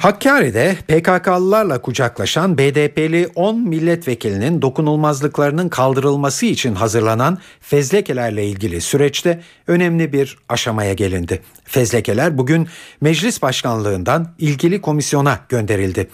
[0.00, 10.38] Hakkari'de PKK'lılarla kucaklaşan BDP'li 10 milletvekilinin dokunulmazlıklarının kaldırılması için hazırlanan fezlekelerle ilgili süreçte önemli bir
[10.48, 11.42] aşamaya gelindi.
[11.64, 12.68] Fezlekeler bugün
[13.00, 16.10] meclis başkanlığından ilgili komisyona gönderildi.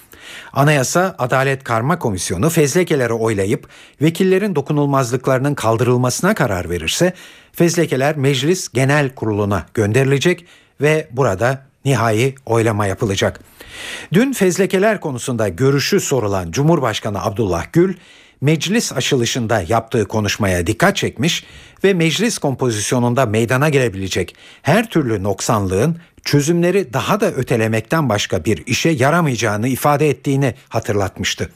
[0.52, 3.68] Anayasa Adalet Karma Komisyonu fezlekeleri oylayıp
[4.02, 7.12] vekillerin dokunulmazlıklarının kaldırılmasına karar verirse
[7.52, 10.44] fezlekeler meclis genel kuruluna gönderilecek
[10.80, 13.40] ve burada nihai oylama yapılacak.
[14.12, 17.94] Dün fezlekeler konusunda görüşü sorulan Cumhurbaşkanı Abdullah Gül,
[18.40, 21.44] meclis açılışında yaptığı konuşmaya dikkat çekmiş
[21.84, 28.88] ve meclis kompozisyonunda meydana gelebilecek her türlü noksanlığın çözümleri daha da ötelemekten başka bir işe
[28.88, 31.50] yaramayacağını ifade ettiğini hatırlatmıştı.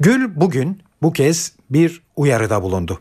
[0.00, 3.00] Gül bugün bu kez bir uyarıda bulundu.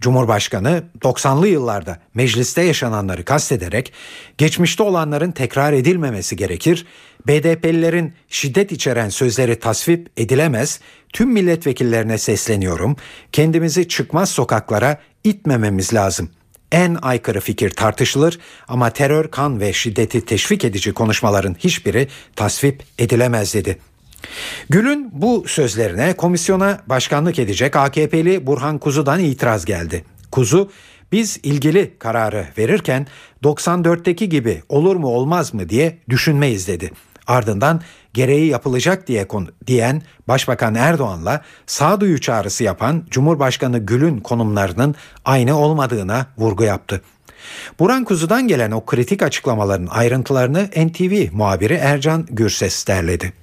[0.00, 3.92] Cumhurbaşkanı 90'lı yıllarda mecliste yaşananları kastederek
[4.38, 6.86] geçmişte olanların tekrar edilmemesi gerekir,
[7.26, 10.80] BDP'lilerin şiddet içeren sözleri tasvip edilemez,
[11.12, 12.96] tüm milletvekillerine sesleniyorum,
[13.32, 16.30] kendimizi çıkmaz sokaklara itmememiz lazım.
[16.72, 23.54] En aykırı fikir tartışılır ama terör, kan ve şiddeti teşvik edici konuşmaların hiçbiri tasvip edilemez
[23.54, 23.78] dedi.
[24.70, 30.04] Gül'ün bu sözlerine komisyona başkanlık edecek AKP'li Burhan Kuzu'dan itiraz geldi.
[30.30, 30.70] Kuzu,
[31.12, 33.06] biz ilgili kararı verirken
[33.42, 36.90] 94'teki gibi olur mu olmaz mı diye düşünmeyiz dedi.
[37.26, 37.80] Ardından
[38.14, 39.26] gereği yapılacak diye
[39.66, 44.94] diyen Başbakan Erdoğan'la sağduyu çağrısı yapan Cumhurbaşkanı Gül'ün konumlarının
[45.24, 47.02] aynı olmadığına vurgu yaptı.
[47.78, 53.41] Buran Kuzu'dan gelen o kritik açıklamaların ayrıntılarını NTV muhabiri Ercan Gürses derledi.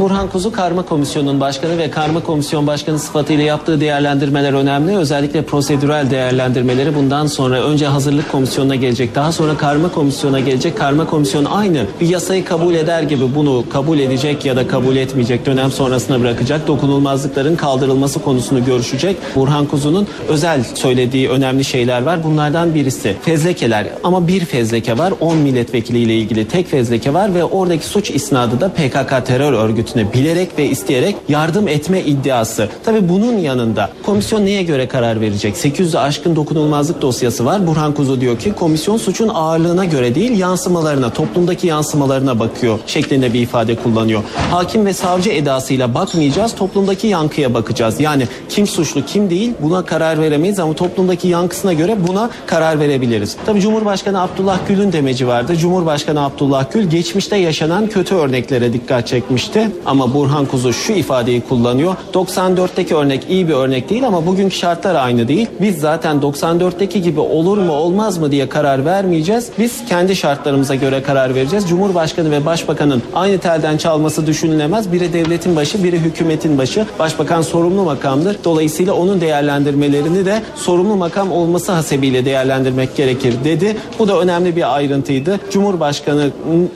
[0.00, 4.96] Burhan Kuzu Karma Komisyonu'nun başkanı ve Karma Komisyon Başkanı sıfatıyla yaptığı değerlendirmeler önemli.
[4.96, 10.78] Özellikle prosedürel değerlendirmeleri bundan sonra önce hazırlık komisyonuna gelecek, daha sonra Karma Komisyon'a gelecek.
[10.78, 15.46] Karma Komisyon aynı bir yasayı kabul eder gibi bunu kabul edecek ya da kabul etmeyecek
[15.46, 16.66] dönem sonrasına bırakacak.
[16.66, 19.16] Dokunulmazlıkların kaldırılması konusunu görüşecek.
[19.34, 22.24] Burhan Kuzu'nun özel söylediği önemli şeyler var.
[22.24, 25.12] Bunlardan birisi fezlekeler ama bir fezleke var.
[25.20, 30.12] 10 milletvekiliyle ilgili tek fezleke var ve oradaki suç isnadı da PKK terör örgütü örgütüne
[30.12, 32.68] bilerek ve isteyerek yardım etme iddiası.
[32.84, 35.56] Tabii bunun yanında komisyon neye göre karar verecek?
[35.56, 37.66] 800'ü aşkın dokunulmazlık dosyası var.
[37.66, 43.40] Burhan Kuzu diyor ki komisyon suçun ağırlığına göre değil yansımalarına, toplumdaki yansımalarına bakıyor şeklinde bir
[43.40, 44.22] ifade kullanıyor.
[44.50, 48.00] Hakim ve savcı edasıyla bakmayacağız, toplumdaki yankıya bakacağız.
[48.00, 53.36] Yani kim suçlu, kim değil buna karar veremeyiz ama toplumdaki yankısına göre buna karar verebiliriz.
[53.46, 55.56] Tabii Cumhurbaşkanı Abdullah Gül'ün demeci vardı.
[55.56, 59.69] Cumhurbaşkanı Abdullah Gül geçmişte yaşanan kötü örneklere dikkat çekmişti.
[59.86, 61.96] Ama Burhan Kuzu şu ifadeyi kullanıyor.
[62.14, 65.46] 94'teki örnek iyi bir örnek değil ama bugünkü şartlar aynı değil.
[65.60, 69.48] Biz zaten 94'teki gibi olur mu olmaz mı diye karar vermeyeceğiz.
[69.58, 71.68] Biz kendi şartlarımıza göre karar vereceğiz.
[71.68, 74.92] Cumhurbaşkanı ve başbakanın aynı telden çalması düşünülemez.
[74.92, 76.86] Biri devletin başı, biri hükümetin başı.
[76.98, 78.36] Başbakan sorumlu makamdır.
[78.44, 83.76] Dolayısıyla onun değerlendirmelerini de sorumlu makam olması hasebiyle değerlendirmek gerekir dedi.
[83.98, 85.40] Bu da önemli bir ayrıntıydı.
[85.50, 86.30] Cumhurbaşkanı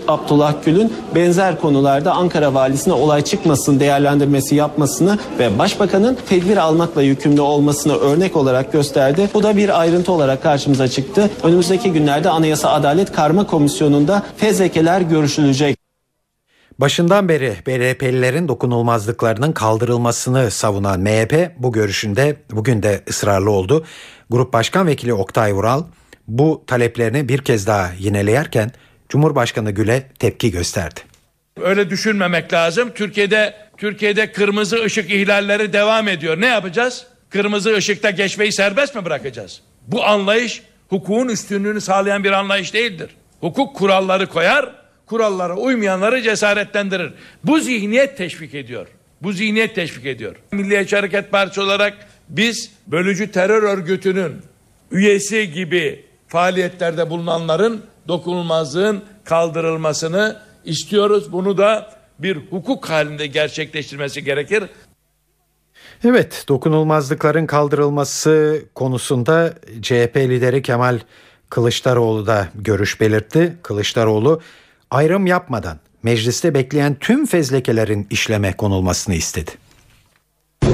[0.08, 7.02] Abdullah Gül'ün benzer konularda Ankara valisine başına olay çıkmasın değerlendirmesi yapmasını ve başbakanın tedbir almakla
[7.02, 9.30] yükümlü olmasını örnek olarak gösterdi.
[9.34, 11.30] Bu da bir ayrıntı olarak karşımıza çıktı.
[11.42, 15.76] Önümüzdeki günlerde Anayasa Adalet Karma Komisyonu'nda fezlekeler görüşülecek.
[16.78, 23.84] Başından beri BDP'lilerin dokunulmazlıklarının kaldırılmasını savunan MHP bu görüşünde bugün de ısrarlı oldu.
[24.30, 25.82] Grup Başkan Vekili Oktay Vural
[26.28, 28.72] bu taleplerini bir kez daha yineleyerken
[29.08, 31.13] Cumhurbaşkanı Gül'e tepki gösterdi.
[31.62, 32.90] Öyle düşünmemek lazım.
[32.94, 36.40] Türkiye'de Türkiye'de kırmızı ışık ihlalleri devam ediyor.
[36.40, 37.06] Ne yapacağız?
[37.30, 39.60] Kırmızı ışıkta geçmeyi serbest mi bırakacağız?
[39.86, 43.10] Bu anlayış hukukun üstünlüğünü sağlayan bir anlayış değildir.
[43.40, 44.74] Hukuk kuralları koyar,
[45.06, 47.12] kurallara uymayanları cesaretlendirir.
[47.44, 48.86] Bu zihniyet teşvik ediyor.
[49.22, 50.36] Bu zihniyet teşvik ediyor.
[50.52, 51.94] Milliyetçi Hareket Partisi olarak
[52.28, 54.42] biz bölücü terör örgütünün
[54.90, 61.32] üyesi gibi faaliyetlerde bulunanların dokunulmazlığın kaldırılmasını istiyoruz.
[61.32, 64.64] Bunu da bir hukuk halinde gerçekleştirmesi gerekir.
[66.04, 70.98] Evet, dokunulmazlıkların kaldırılması konusunda CHP lideri Kemal
[71.50, 73.56] Kılıçdaroğlu da görüş belirtti.
[73.62, 74.40] Kılıçdaroğlu
[74.90, 79.50] ayrım yapmadan mecliste bekleyen tüm fezlekelerin işleme konulmasını istedi.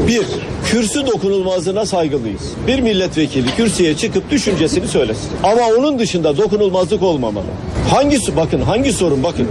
[0.09, 0.23] Bir,
[0.65, 2.43] kürsü dokunulmazlığına saygılıyız.
[2.67, 5.31] Bir milletvekili kürsüye çıkıp düşüncesini söylesin.
[5.43, 7.45] Ama onun dışında dokunulmazlık olmamalı.
[7.91, 9.49] Hangi bakın hangi sorun bakın.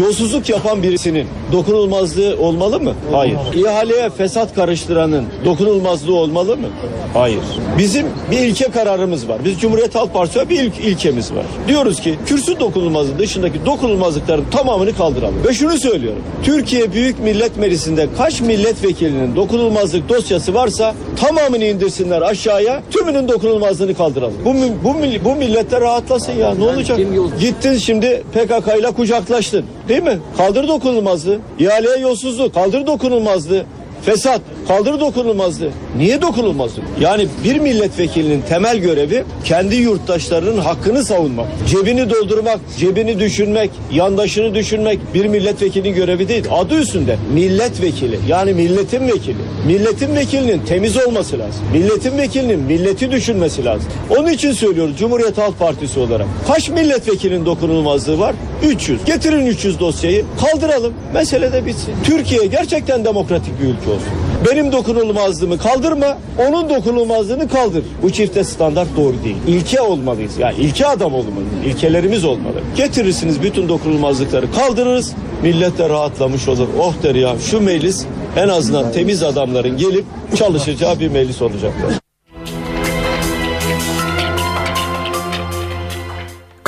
[0.00, 2.94] Yolsuzluk yapan birisinin dokunulmazlığı olmalı mı?
[3.12, 3.36] Hayır.
[3.54, 6.66] İhaleye fesat karıştıranın dokunulmazlığı olmalı mı?
[7.14, 7.40] Hayır.
[7.78, 9.38] Bizim bir ilke kararımız var.
[9.44, 11.44] Biz Cumhuriyet Halk Partisi'ne bir ilk ilkemiz var.
[11.68, 15.44] Diyoruz ki kürsü dokunulmazlığı dışındaki dokunulmazlıkların tamamını kaldıralım.
[15.48, 16.22] Ve şunu söylüyorum.
[16.42, 19.36] Türkiye Büyük Millet Meclisi'nde kaç milletvekilinin
[19.78, 22.82] dokunulmazlık dosyası varsa tamamını indirsinler aşağıya.
[22.90, 24.34] Tümünün dokunulmazlığını kaldıralım.
[24.44, 24.54] Bu
[24.84, 26.54] bu bu millette rahatlasın ya.
[26.54, 26.98] Ne olacak?
[27.40, 29.64] Gittin şimdi PKK ile kucaklaştın.
[29.88, 30.18] Değil mi?
[30.36, 31.38] Kaldır dokunulmazlığı.
[31.58, 32.54] İhaleye yolsuzluk.
[32.54, 33.64] Kaldır dokunulmazlığı.
[34.02, 35.70] Fesat, kaldır dokunulmazlığı.
[35.96, 36.84] Niye dokunulmazlık?
[37.00, 41.46] Yani bir milletvekilinin temel görevi kendi yurttaşlarının hakkını savunmak.
[41.66, 46.44] Cebini doldurmak, cebini düşünmek, yandaşını düşünmek bir milletvekilinin görevi değil.
[46.50, 49.36] Adı üstünde milletvekili yani milletin vekili.
[49.66, 51.60] Milletin vekilinin temiz olması lazım.
[51.72, 53.88] Milletin vekilinin milleti düşünmesi lazım.
[54.10, 56.26] Onun için söylüyoruz Cumhuriyet Halk Partisi olarak.
[56.48, 58.34] Kaç milletvekilinin dokunulmazlığı var?
[58.62, 59.04] 300.
[59.04, 60.92] Getirin 300 dosyayı kaldıralım.
[61.14, 61.94] Mesele de bitsin.
[62.04, 64.08] Türkiye gerçekten demokratik bir ülke olsun.
[64.50, 67.84] Benim dokunulmazlığımı kaldırma, onun dokunulmazlığını kaldır.
[68.02, 69.36] Bu çifte standart doğru değil.
[69.46, 70.38] İlke olmalıyız.
[70.38, 71.52] Yani ilke adam olmalıyız.
[71.66, 72.60] İlkelerimiz olmalı.
[72.76, 75.12] Getirirsiniz bütün dokunulmazlıkları kaldırırız.
[75.42, 76.68] Millet de rahatlamış olur.
[76.80, 78.04] Oh der ya şu meclis
[78.36, 80.04] en azından temiz adamların gelip
[80.36, 82.07] çalışacağı bir meclis olacaklar.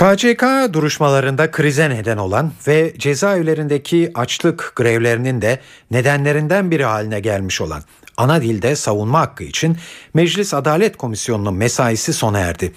[0.01, 7.83] KCK duruşmalarında krize neden olan ve cezaevlerindeki açlık grevlerinin de nedenlerinden biri haline gelmiş olan
[8.17, 9.77] ana dilde savunma hakkı için
[10.15, 12.73] Meclis Adalet Komisyonu'nun mesaisi sona erdi.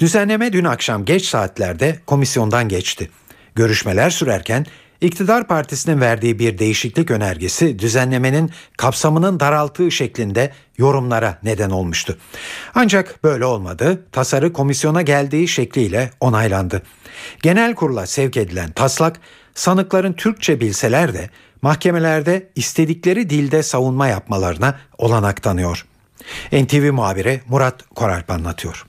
[0.00, 3.10] Düzenleme dün akşam geç saatlerde komisyondan geçti.
[3.54, 4.66] Görüşmeler sürerken
[5.00, 12.18] İktidar Partisi'nin verdiği bir değişiklik önergesi düzenlemenin kapsamının daraltığı şeklinde yorumlara neden olmuştu.
[12.74, 14.02] Ancak böyle olmadı.
[14.12, 16.82] Tasarı komisyona geldiği şekliyle onaylandı.
[17.42, 19.20] Genel kurula sevk edilen taslak
[19.54, 21.30] sanıkların Türkçe bilseler de
[21.62, 25.86] mahkemelerde istedikleri dilde savunma yapmalarına olanak tanıyor.
[26.52, 28.86] NTV muhabiri Murat Koralp anlatıyor.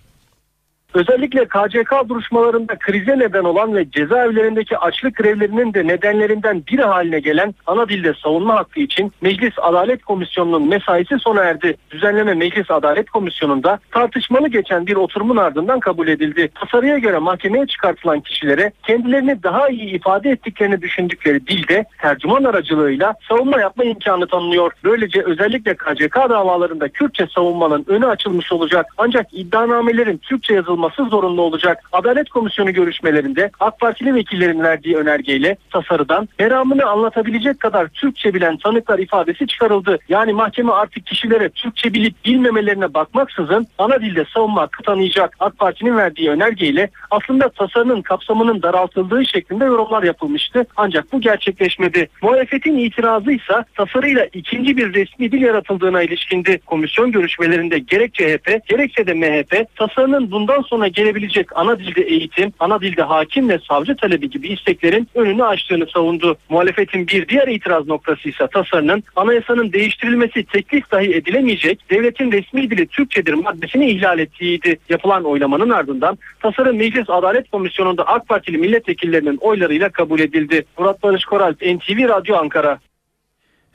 [0.95, 7.55] Özellikle KCK duruşmalarında krize neden olan ve cezaevlerindeki açlık grevlerinin de nedenlerinden biri haline gelen
[7.67, 11.77] ana dilde savunma hakkı için Meclis Adalet Komisyonu'nun mesaisi sona erdi.
[11.91, 16.49] Düzenleme Meclis Adalet Komisyonu'nda tartışmalı geçen bir oturumun ardından kabul edildi.
[16.55, 23.59] Tasarıya göre mahkemeye çıkartılan kişilere kendilerini daha iyi ifade ettiklerini düşündükleri dilde tercüman aracılığıyla savunma
[23.59, 24.71] yapma imkanı tanınıyor.
[24.83, 28.85] Böylece özellikle KCK davalarında Kürtçe savunmanın önü açılmış olacak.
[28.97, 31.83] Ancak iddianamelerin Türkçe yazılması yapılması zorunlu olacak.
[31.91, 38.99] Adalet Komisyonu görüşmelerinde AK Partili vekillerin verdiği önergeyle tasarıdan meramını anlatabilecek kadar Türkçe bilen tanıklar
[38.99, 39.97] ifadesi çıkarıldı.
[40.09, 45.35] Yani mahkeme artık kişilere Türkçe bilip bilmemelerine bakmaksızın ana dilde savunma hakkı tanıyacak.
[45.39, 50.65] AK Parti'nin verdiği önergeyle aslında tasarının kapsamının daraltıldığı şeklinde yorumlar yapılmıştı.
[50.77, 52.07] Ancak bu gerçekleşmedi.
[52.21, 56.59] Muhalefetin itirazı ise tasarıyla ikinci bir resmi dil yaratıldığına ilişkindi.
[56.65, 62.53] Komisyon görüşmelerinde gerek CHP gerekse de MHP tasarının bundan sonra sonra gelebilecek ana dilde eğitim,
[62.59, 66.37] ana dilde hakim ve savcı talebi gibi isteklerin önünü açtığını savundu.
[66.49, 72.87] Muhalefetin bir diğer itiraz noktası ise tasarının anayasanın değiştirilmesi teklif dahi edilemeyecek devletin resmi dili
[72.87, 74.79] Türkçedir maddesini ihlal ettiğiydi.
[74.89, 80.65] Yapılan oylamanın ardından tasarı Meclis Adalet Komisyonu'nda AK Partili milletvekillerinin oylarıyla kabul edildi.
[80.77, 82.79] Murat Barış Koral, NTV Radyo Ankara.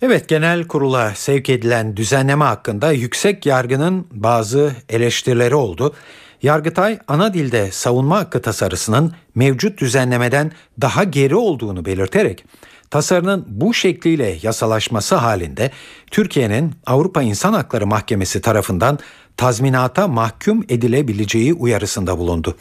[0.03, 5.95] Evet genel kurula sevk edilen düzenleme hakkında yüksek yargının bazı eleştirileri oldu.
[6.43, 12.45] Yargıtay ana dilde savunma hakkı tasarısının mevcut düzenlemeden daha geri olduğunu belirterek
[12.91, 15.71] tasarının bu şekliyle yasalaşması halinde
[16.11, 18.99] Türkiye'nin Avrupa İnsan Hakları Mahkemesi tarafından
[19.37, 22.57] tazminata mahkum edilebileceği uyarısında bulundu.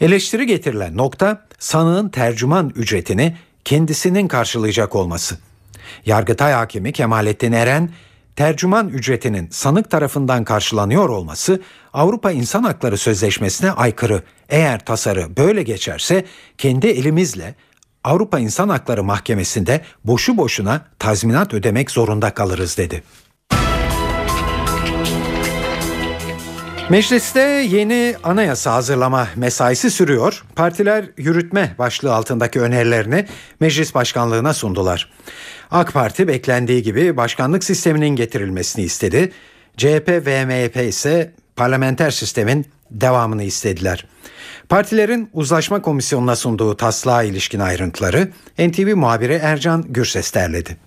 [0.00, 5.36] Eleştiri getirilen nokta sanığın tercüman ücretini kendisinin karşılayacak olması.
[6.06, 7.90] Yargıtay Hakimi Kemalettin Eren,
[8.36, 11.62] tercüman ücretinin sanık tarafından karşılanıyor olması
[11.92, 14.22] Avrupa İnsan Hakları Sözleşmesi'ne aykırı.
[14.48, 16.24] Eğer tasarı böyle geçerse
[16.58, 17.54] kendi elimizle
[18.04, 23.02] Avrupa İnsan Hakları Mahkemesi'nde boşu boşuna tazminat ödemek zorunda kalırız dedi.
[26.90, 30.44] Mecliste yeni anayasa hazırlama mesaisi sürüyor.
[30.56, 33.26] Partiler yürütme başlığı altındaki önerilerini
[33.60, 35.10] meclis başkanlığına sundular.
[35.70, 39.32] AK Parti beklendiği gibi başkanlık sisteminin getirilmesini istedi.
[39.76, 44.06] CHP ve MHP ise parlamenter sistemin devamını istediler.
[44.68, 48.28] Partilerin uzlaşma komisyonuna sunduğu taslağa ilişkin ayrıntıları
[48.58, 50.85] NTV muhabiri Ercan Gürses derledi.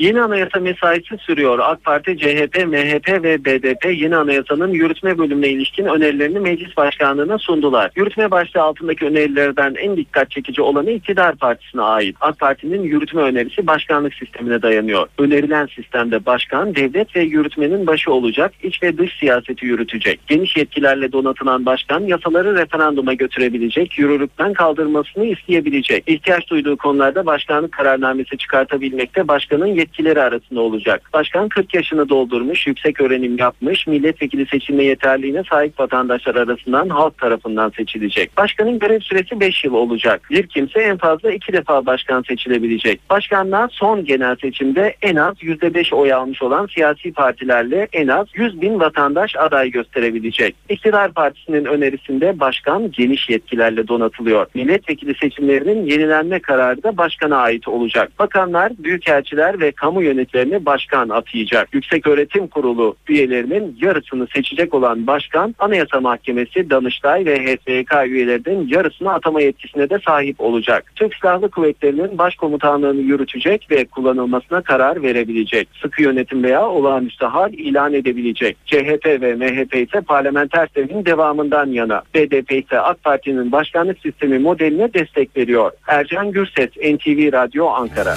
[0.00, 1.58] Yeni anayasa mesaisi sürüyor.
[1.58, 7.90] AK Parti, CHP, MHP ve BDP yeni anayasanın yürütme bölümüne ilişkin önerilerini meclis başkanlığına sundular.
[7.96, 12.16] Yürütme başlığı altındaki önerilerden en dikkat çekici olanı iktidar partisine ait.
[12.20, 15.06] AK Parti'nin yürütme önerisi başkanlık sistemine dayanıyor.
[15.18, 20.20] Önerilen sistemde başkan, devlet ve yürütmenin başı olacak, iç ve dış siyaseti yürütecek.
[20.26, 26.04] Geniş yetkilerle donatılan başkan yasaları referanduma götürebilecek, yürürlükten kaldırmasını isteyebilecek.
[26.06, 31.02] İhtiyaç duyduğu konularda başkanlık kararnamesi çıkartabilmekte başkanın yetkileri yetkileri arasında olacak.
[31.12, 37.72] Başkan 40 yaşını doldurmuş, yüksek öğrenim yapmış, milletvekili seçilme yeterliğine sahip vatandaşlar arasından halk tarafından
[37.76, 38.36] seçilecek.
[38.36, 40.28] Başkanın görev süresi 5 yıl olacak.
[40.30, 43.00] Bir kimse en fazla 2 defa başkan seçilebilecek.
[43.10, 48.60] Başkanlığa son genel seçimde en az %5 oy almış olan siyasi partilerle en az 100
[48.60, 50.56] bin vatandaş aday gösterebilecek.
[50.68, 54.46] İktidar Partisi'nin önerisinde başkan geniş yetkilerle donatılıyor.
[54.54, 58.12] Milletvekili seçimlerinin yenilenme kararı da başkana ait olacak.
[58.18, 61.68] Bakanlar, büyükelçiler ve kamu yöneticilerini başkan atayacak.
[61.72, 69.12] Yüksek Öğretim Kurulu üyelerinin yarısını seçecek olan başkan Anayasa Mahkemesi, Danıştay ve HSK üyelerinin yarısını
[69.12, 70.92] atama yetkisine de sahip olacak.
[70.96, 75.68] Türk Silahlı Kuvvetleri'nin başkomutanlığını yürütecek ve kullanılmasına karar verebilecek.
[75.82, 78.56] Sıkı yönetim veya olağanüstü hal ilan edebilecek.
[78.66, 82.02] CHP ve MHP ise parlamenter sistemin devamından yana.
[82.14, 85.72] BDP ise AK Parti'nin başkanlık sistemi modeline destek veriyor.
[85.86, 88.14] Ercan Gürses, NTV Radyo Ankara.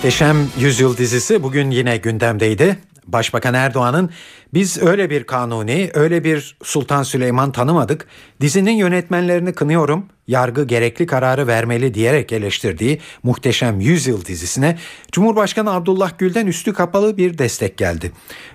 [0.00, 2.78] Muhteşem Yüzyıl dizisi bugün yine gündemdeydi.
[3.06, 4.10] Başbakan Erdoğan'ın
[4.54, 8.06] biz öyle bir kanuni, öyle bir Sultan Süleyman tanımadık.
[8.40, 10.06] Dizinin yönetmenlerini kınıyorum.
[10.26, 14.78] Yargı gerekli kararı vermeli diyerek eleştirdiği Muhteşem Yüzyıl dizisine
[15.12, 18.12] Cumhurbaşkanı Abdullah Gül'den üstü kapalı bir destek geldi.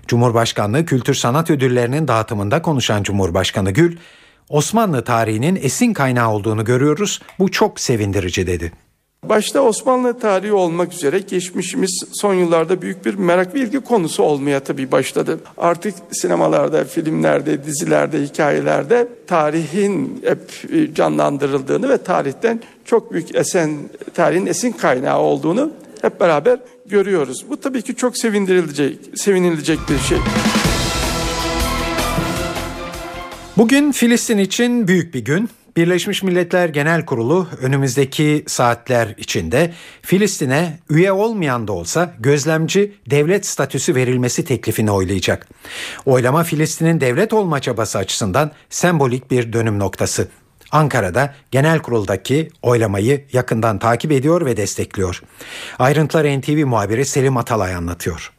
[0.08, 3.98] Cumhurbaşkanlığı Kültür Sanat Ödülleri'nin dağıtımında konuşan Cumhurbaşkanı Gül,
[4.50, 7.22] Osmanlı tarihinin esin kaynağı olduğunu görüyoruz.
[7.40, 8.72] Bu çok sevindirici dedi.
[9.30, 14.60] Başta Osmanlı tarihi olmak üzere geçmişimiz son yıllarda büyük bir merak ve ilgi konusu olmaya
[14.60, 15.40] tabii başladı.
[15.58, 23.78] Artık sinemalarda, filmlerde, dizilerde, hikayelerde tarihin hep e, canlandırıldığını ve tarihten çok büyük esen,
[24.14, 25.72] tarihin esin kaynağı olduğunu
[26.02, 27.46] hep beraber görüyoruz.
[27.50, 30.18] Bu tabii ki çok sevindirilecek, sevinilecek bir şey.
[33.58, 35.50] Bugün Filistin için büyük bir gün.
[35.78, 43.96] Birleşmiş Milletler Genel Kurulu önümüzdeki saatler içinde Filistin'e üye olmayan da olsa gözlemci devlet statüsü
[43.96, 45.48] verilmesi teklifini oylayacak.
[46.06, 50.28] Oylama Filistin'in devlet olma çabası açısından sembolik bir dönüm noktası.
[50.72, 55.22] Ankara'da genel kuruldaki oylamayı yakından takip ediyor ve destekliyor.
[55.80, 58.35] Ayrıntıları NTV muhabiri Selim Atalay anlatıyor.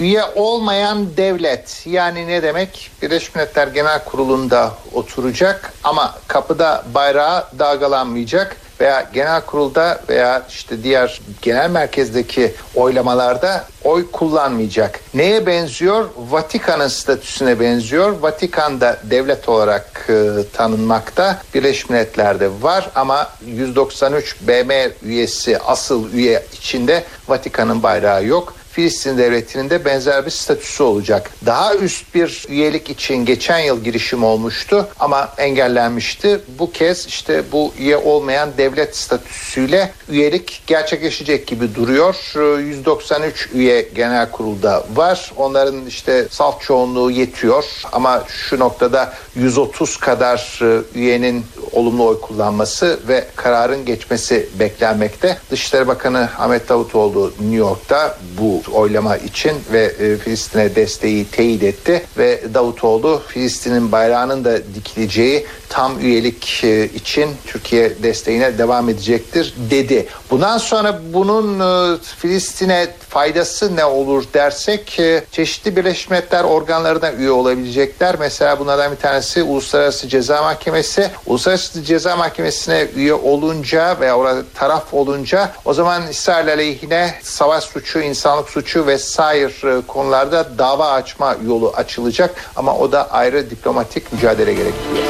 [0.00, 2.90] Üye olmayan devlet yani ne demek?
[3.02, 11.20] Birleşmiş Milletler Genel Kurulu'nda oturacak ama kapıda bayrağı dalgalanmayacak veya genel kurulda veya işte diğer
[11.42, 15.00] genel merkezdeki oylamalarda oy kullanmayacak.
[15.14, 16.08] Neye benziyor?
[16.16, 18.20] Vatikan'ın statüsüne benziyor.
[18.20, 21.42] Vatikan da devlet olarak e, tanınmakta.
[21.54, 28.54] Birleşmiş Milletler'de var ama 193 BM üyesi asıl üye içinde Vatikan'ın bayrağı yok.
[28.76, 31.30] Filistin devletinin de benzer bir statüsü olacak.
[31.46, 36.40] Daha üst bir üyelik için geçen yıl girişim olmuştu ama engellenmişti.
[36.58, 42.14] Bu kez işte bu üye olmayan devlet statüsüyle üyelik gerçekleşecek gibi duruyor.
[42.60, 45.32] 193 üye genel kurulda var.
[45.36, 50.60] Onların işte salt çoğunluğu yetiyor ama şu noktada 130 kadar
[50.94, 51.44] üyenin
[51.76, 55.38] olumlu oy kullanması ve kararın geçmesi beklenmekte.
[55.50, 62.06] Dışişleri Bakanı Ahmet Davutoğlu New York'ta bu oylama için ve e, Filistin'e desteği teyit etti
[62.18, 70.06] ve Davutoğlu Filistin'in bayrağının da dikileceği tam üyelik e, için Türkiye desteğine devam edecektir dedi.
[70.30, 77.30] Bundan sonra bunun e, Filistin'e faydası ne olur dersek e, çeşitli Birleşmiş Milletler organlarına üye
[77.30, 78.16] olabilecekler.
[78.18, 81.10] Mesela bunlardan bir tanesi Uluslararası Ceza Mahkemesi.
[81.26, 88.00] Uluslararası Ceza Mahkemesi'ne üye olunca veya orada taraf olunca o zaman İsrail aleyhine savaş suçu,
[88.00, 94.54] insanlık suçu ve sair konularda dava açma yolu açılacak ama o da ayrı diplomatik mücadele
[94.54, 95.04] gerektiriyor.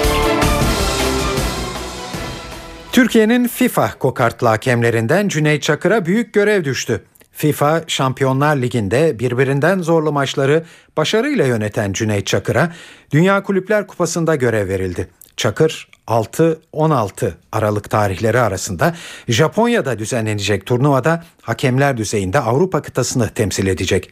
[2.92, 7.02] Türkiye'nin FIFA kokartlı hakemlerinden Cüneyt Çakır'a büyük görev düştü.
[7.37, 10.64] FIFA Şampiyonlar Ligi'nde birbirinden zorlu maçları
[10.97, 12.72] başarıyla yöneten Cüneyt Çakır'a
[13.12, 15.09] Dünya Kulüpler Kupası'nda görev verildi.
[15.37, 18.95] Çakır 6-16 Aralık tarihleri arasında
[19.28, 24.11] Japonya'da düzenlenecek turnuvada hakemler düzeyinde Avrupa kıtasını temsil edecek.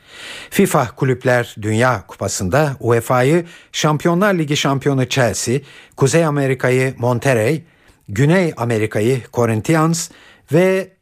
[0.50, 5.58] FIFA Kulüpler Dünya Kupası'nda UEFA'yı Şampiyonlar Ligi şampiyonu Chelsea,
[5.96, 7.64] Kuzey Amerika'yı Monterrey,
[8.08, 10.10] Güney Amerika'yı Corinthians
[10.52, 10.93] ve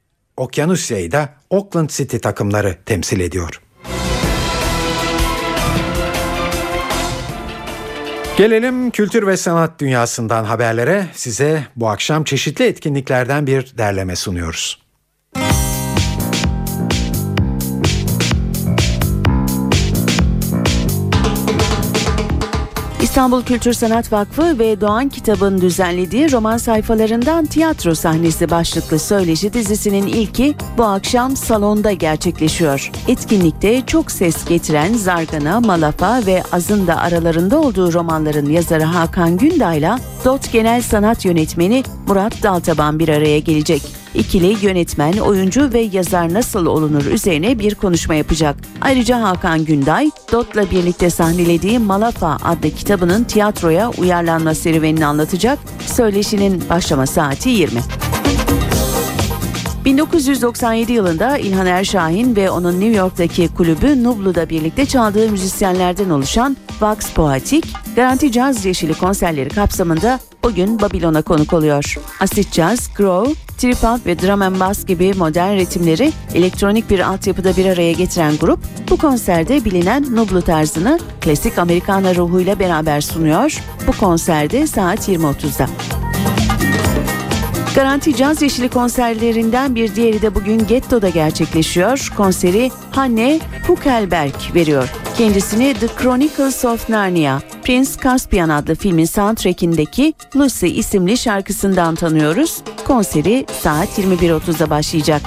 [0.42, 3.60] Okyanusya'yı da Auckland City takımları temsil ediyor.
[8.38, 11.06] Gelelim kültür ve sanat dünyasından haberlere.
[11.14, 14.81] Size bu akşam çeşitli etkinliklerden bir derleme sunuyoruz.
[23.12, 30.06] İstanbul Kültür Sanat Vakfı ve Doğan Kitab'ın düzenlediği roman sayfalarından tiyatro sahnesi başlıklı söyleşi dizisinin
[30.06, 32.90] ilki bu akşam salonda gerçekleşiyor.
[33.08, 39.98] Etkinlikte çok ses getiren Zargana, Malafa ve Az'ın da aralarında olduğu romanların yazarı Hakan Günday'la
[40.24, 44.01] DOT Genel Sanat Yönetmeni Murat Daltaban bir araya gelecek.
[44.14, 48.56] İkili yönetmen, oyuncu ve yazar nasıl olunur üzerine bir konuşma yapacak.
[48.80, 55.58] Ayrıca Hakan Günday, Dot'la birlikte sahnelediği Malafa adlı kitabının tiyatroya uyarlanma serüvenini anlatacak.
[55.86, 57.80] Söyleşinin başlama saati 20.
[59.84, 67.12] 1997 yılında İlhan Erşahin ve onun New York'taki kulübü Nublu'da birlikte çaldığı müzisyenlerden oluşan Vox
[67.14, 71.96] Poetic, Garanti Caz Yeşili konserleri kapsamında bugün Babilon'a konuk oluyor.
[72.20, 77.56] Acid Jazz, Groove, Trip Hop ve Drum and Bass gibi modern ritimleri elektronik bir altyapıda
[77.56, 83.62] bir araya getiren grup, bu konserde bilinen Nublu tarzını klasik Amerikana ruhuyla beraber sunuyor.
[83.86, 86.01] Bu konserde saat 20.30'da.
[87.74, 92.12] Garanti Caz Yeşili konserlerinden bir diğeri de bugün Getto'da gerçekleşiyor.
[92.16, 94.88] Konseri Hanne Huckelberg veriyor.
[95.18, 102.62] Kendisini The Chronicles of Narnia, Prince Caspian adlı filmin soundtrackindeki Lucy isimli şarkısından tanıyoruz.
[102.84, 105.22] Konseri saat 21.30'da başlayacak.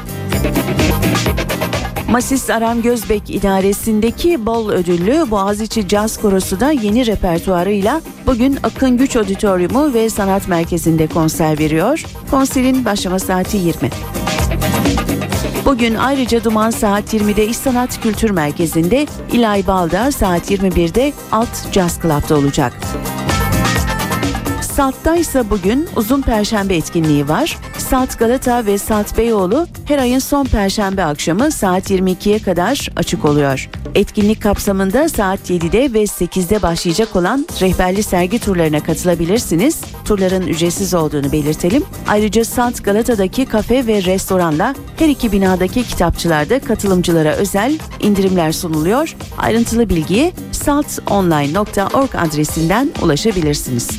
[2.10, 9.16] Masis Aram Gözbek idaresindeki bol ödüllü Boğaziçi Caz Korosu da yeni repertuarıyla bugün Akın Güç
[9.16, 12.04] Auditoriumu ve Sanat Merkezi'nde konser veriyor.
[12.32, 13.90] Konserin başlama saati 20.
[15.66, 22.02] Bugün ayrıca Duman saat 20'de İş Sanat Kültür Merkezi'nde, İlay Balda saat 21'de Alt Jazz
[22.02, 22.74] Club'da olacak.
[24.76, 27.58] Salt'ta ise bugün uzun perşembe etkinliği var.
[27.78, 33.70] Salt Galata ve Salt Beyoğlu her ayın son perşembe akşamı saat 22'ye kadar açık oluyor.
[33.96, 39.82] Etkinlik kapsamında saat 7'de ve 8'de başlayacak olan rehberli sergi turlarına katılabilirsiniz.
[40.06, 41.84] Turların ücretsiz olduğunu belirtelim.
[42.08, 49.16] Ayrıca Salt Galata'daki kafe ve restoranda her iki binadaki kitapçılarda katılımcılara özel indirimler sunuluyor.
[49.38, 53.90] Ayrıntılı bilgiye saltonline.org adresinden ulaşabilirsiniz.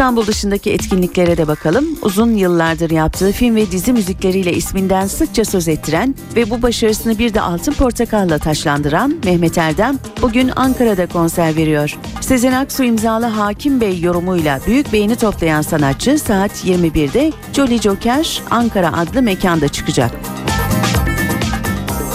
[0.00, 1.86] İstanbul dışındaki etkinliklere de bakalım.
[2.02, 7.34] Uzun yıllardır yaptığı film ve dizi müzikleriyle isminden sıkça söz ettiren ve bu başarısını bir
[7.34, 11.98] de Altın Portakal'la taşlandıran Mehmet Erdem bugün Ankara'da konser veriyor.
[12.20, 18.92] Sezen Aksu imzalı Hakim Bey yorumuyla büyük beğeni toplayan sanatçı saat 21'de Jolly Joker Ankara
[18.92, 20.10] adlı mekanda çıkacak.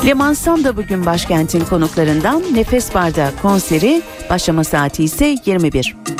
[0.05, 6.14] Leman Sam da bugün başkentin konuklarından Nefes Bar'da konseri, başlama saati ise 21.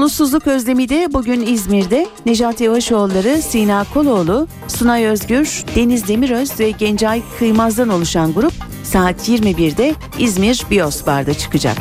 [0.00, 7.22] Bulutsuzluk özlemi de bugün İzmir'de Necati Yavaşoğulları, Sina Koloğlu, Sunay Özgür, Deniz Demiröz ve Gencay
[7.38, 8.52] Kıymaz'dan oluşan grup
[8.84, 11.76] saat 21'de İzmir Bios Bar'da çıkacak.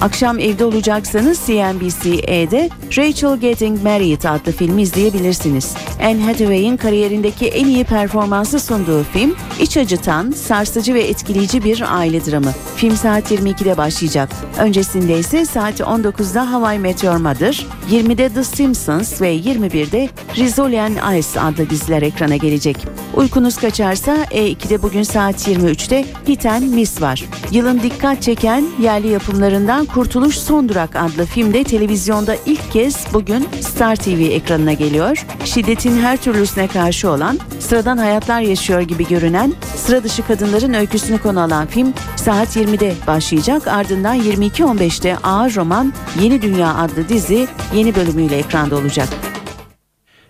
[0.00, 5.74] Akşam evde olacaksanız CNBC'de Rachel Getting Married adlı filmi izleyebilirsiniz.
[6.02, 12.26] Anne Hathaway'in kariyerindeki en iyi performansı sunduğu film, iç acıtan, sarsıcı ve etkileyici bir aile
[12.26, 12.52] dramı.
[12.76, 14.30] Film saat 22'de başlayacak.
[14.58, 21.40] Öncesinde ise saat 19'da Hawaii Meteor Mother, 20'de The Simpsons ve 21'de Rizzoli and Ice
[21.40, 22.76] adlı diziler ekrana gelecek.
[23.16, 27.24] Uykunuz kaçarsa E2'de bugün saat 23'te Hit and Miss var.
[27.50, 33.96] Yılın dikkat çeken yerli yapımlarından Kurtuluş Son Durak adlı filmde televizyonda ilk kez bugün Star
[33.96, 35.26] TV ekranına geliyor.
[35.44, 41.40] Şiddetin her türlüsüne karşı olan, sıradan hayatlar yaşıyor gibi görünen, sıra dışı kadınların öyküsünü konu
[41.40, 43.68] alan film saat 20'de başlayacak.
[43.68, 49.08] Ardından 22.15'te Ağır Roman Yeni Dünya adlı dizi yeni bölümüyle ekranda olacak.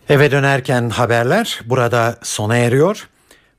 [0.08, 3.08] Eve dönerken haberler burada sona eriyor.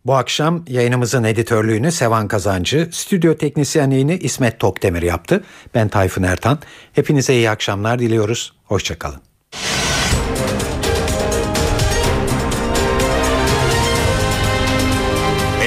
[0.06, 5.44] Bu akşam yayınımızın editörlüğünü Sevan Kazancı, stüdyo teknisyenliğini İsmet Tokdemir yaptı.
[5.76, 6.60] Ben Tayfun Ertan.
[6.94, 8.54] Hepinize iyi akşamlar diliyoruz.
[8.66, 9.22] Hoşçakalın.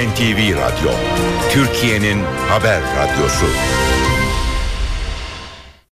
[0.04, 0.90] NTV Radyo,
[1.50, 3.46] Türkiye'nin haber radyosu.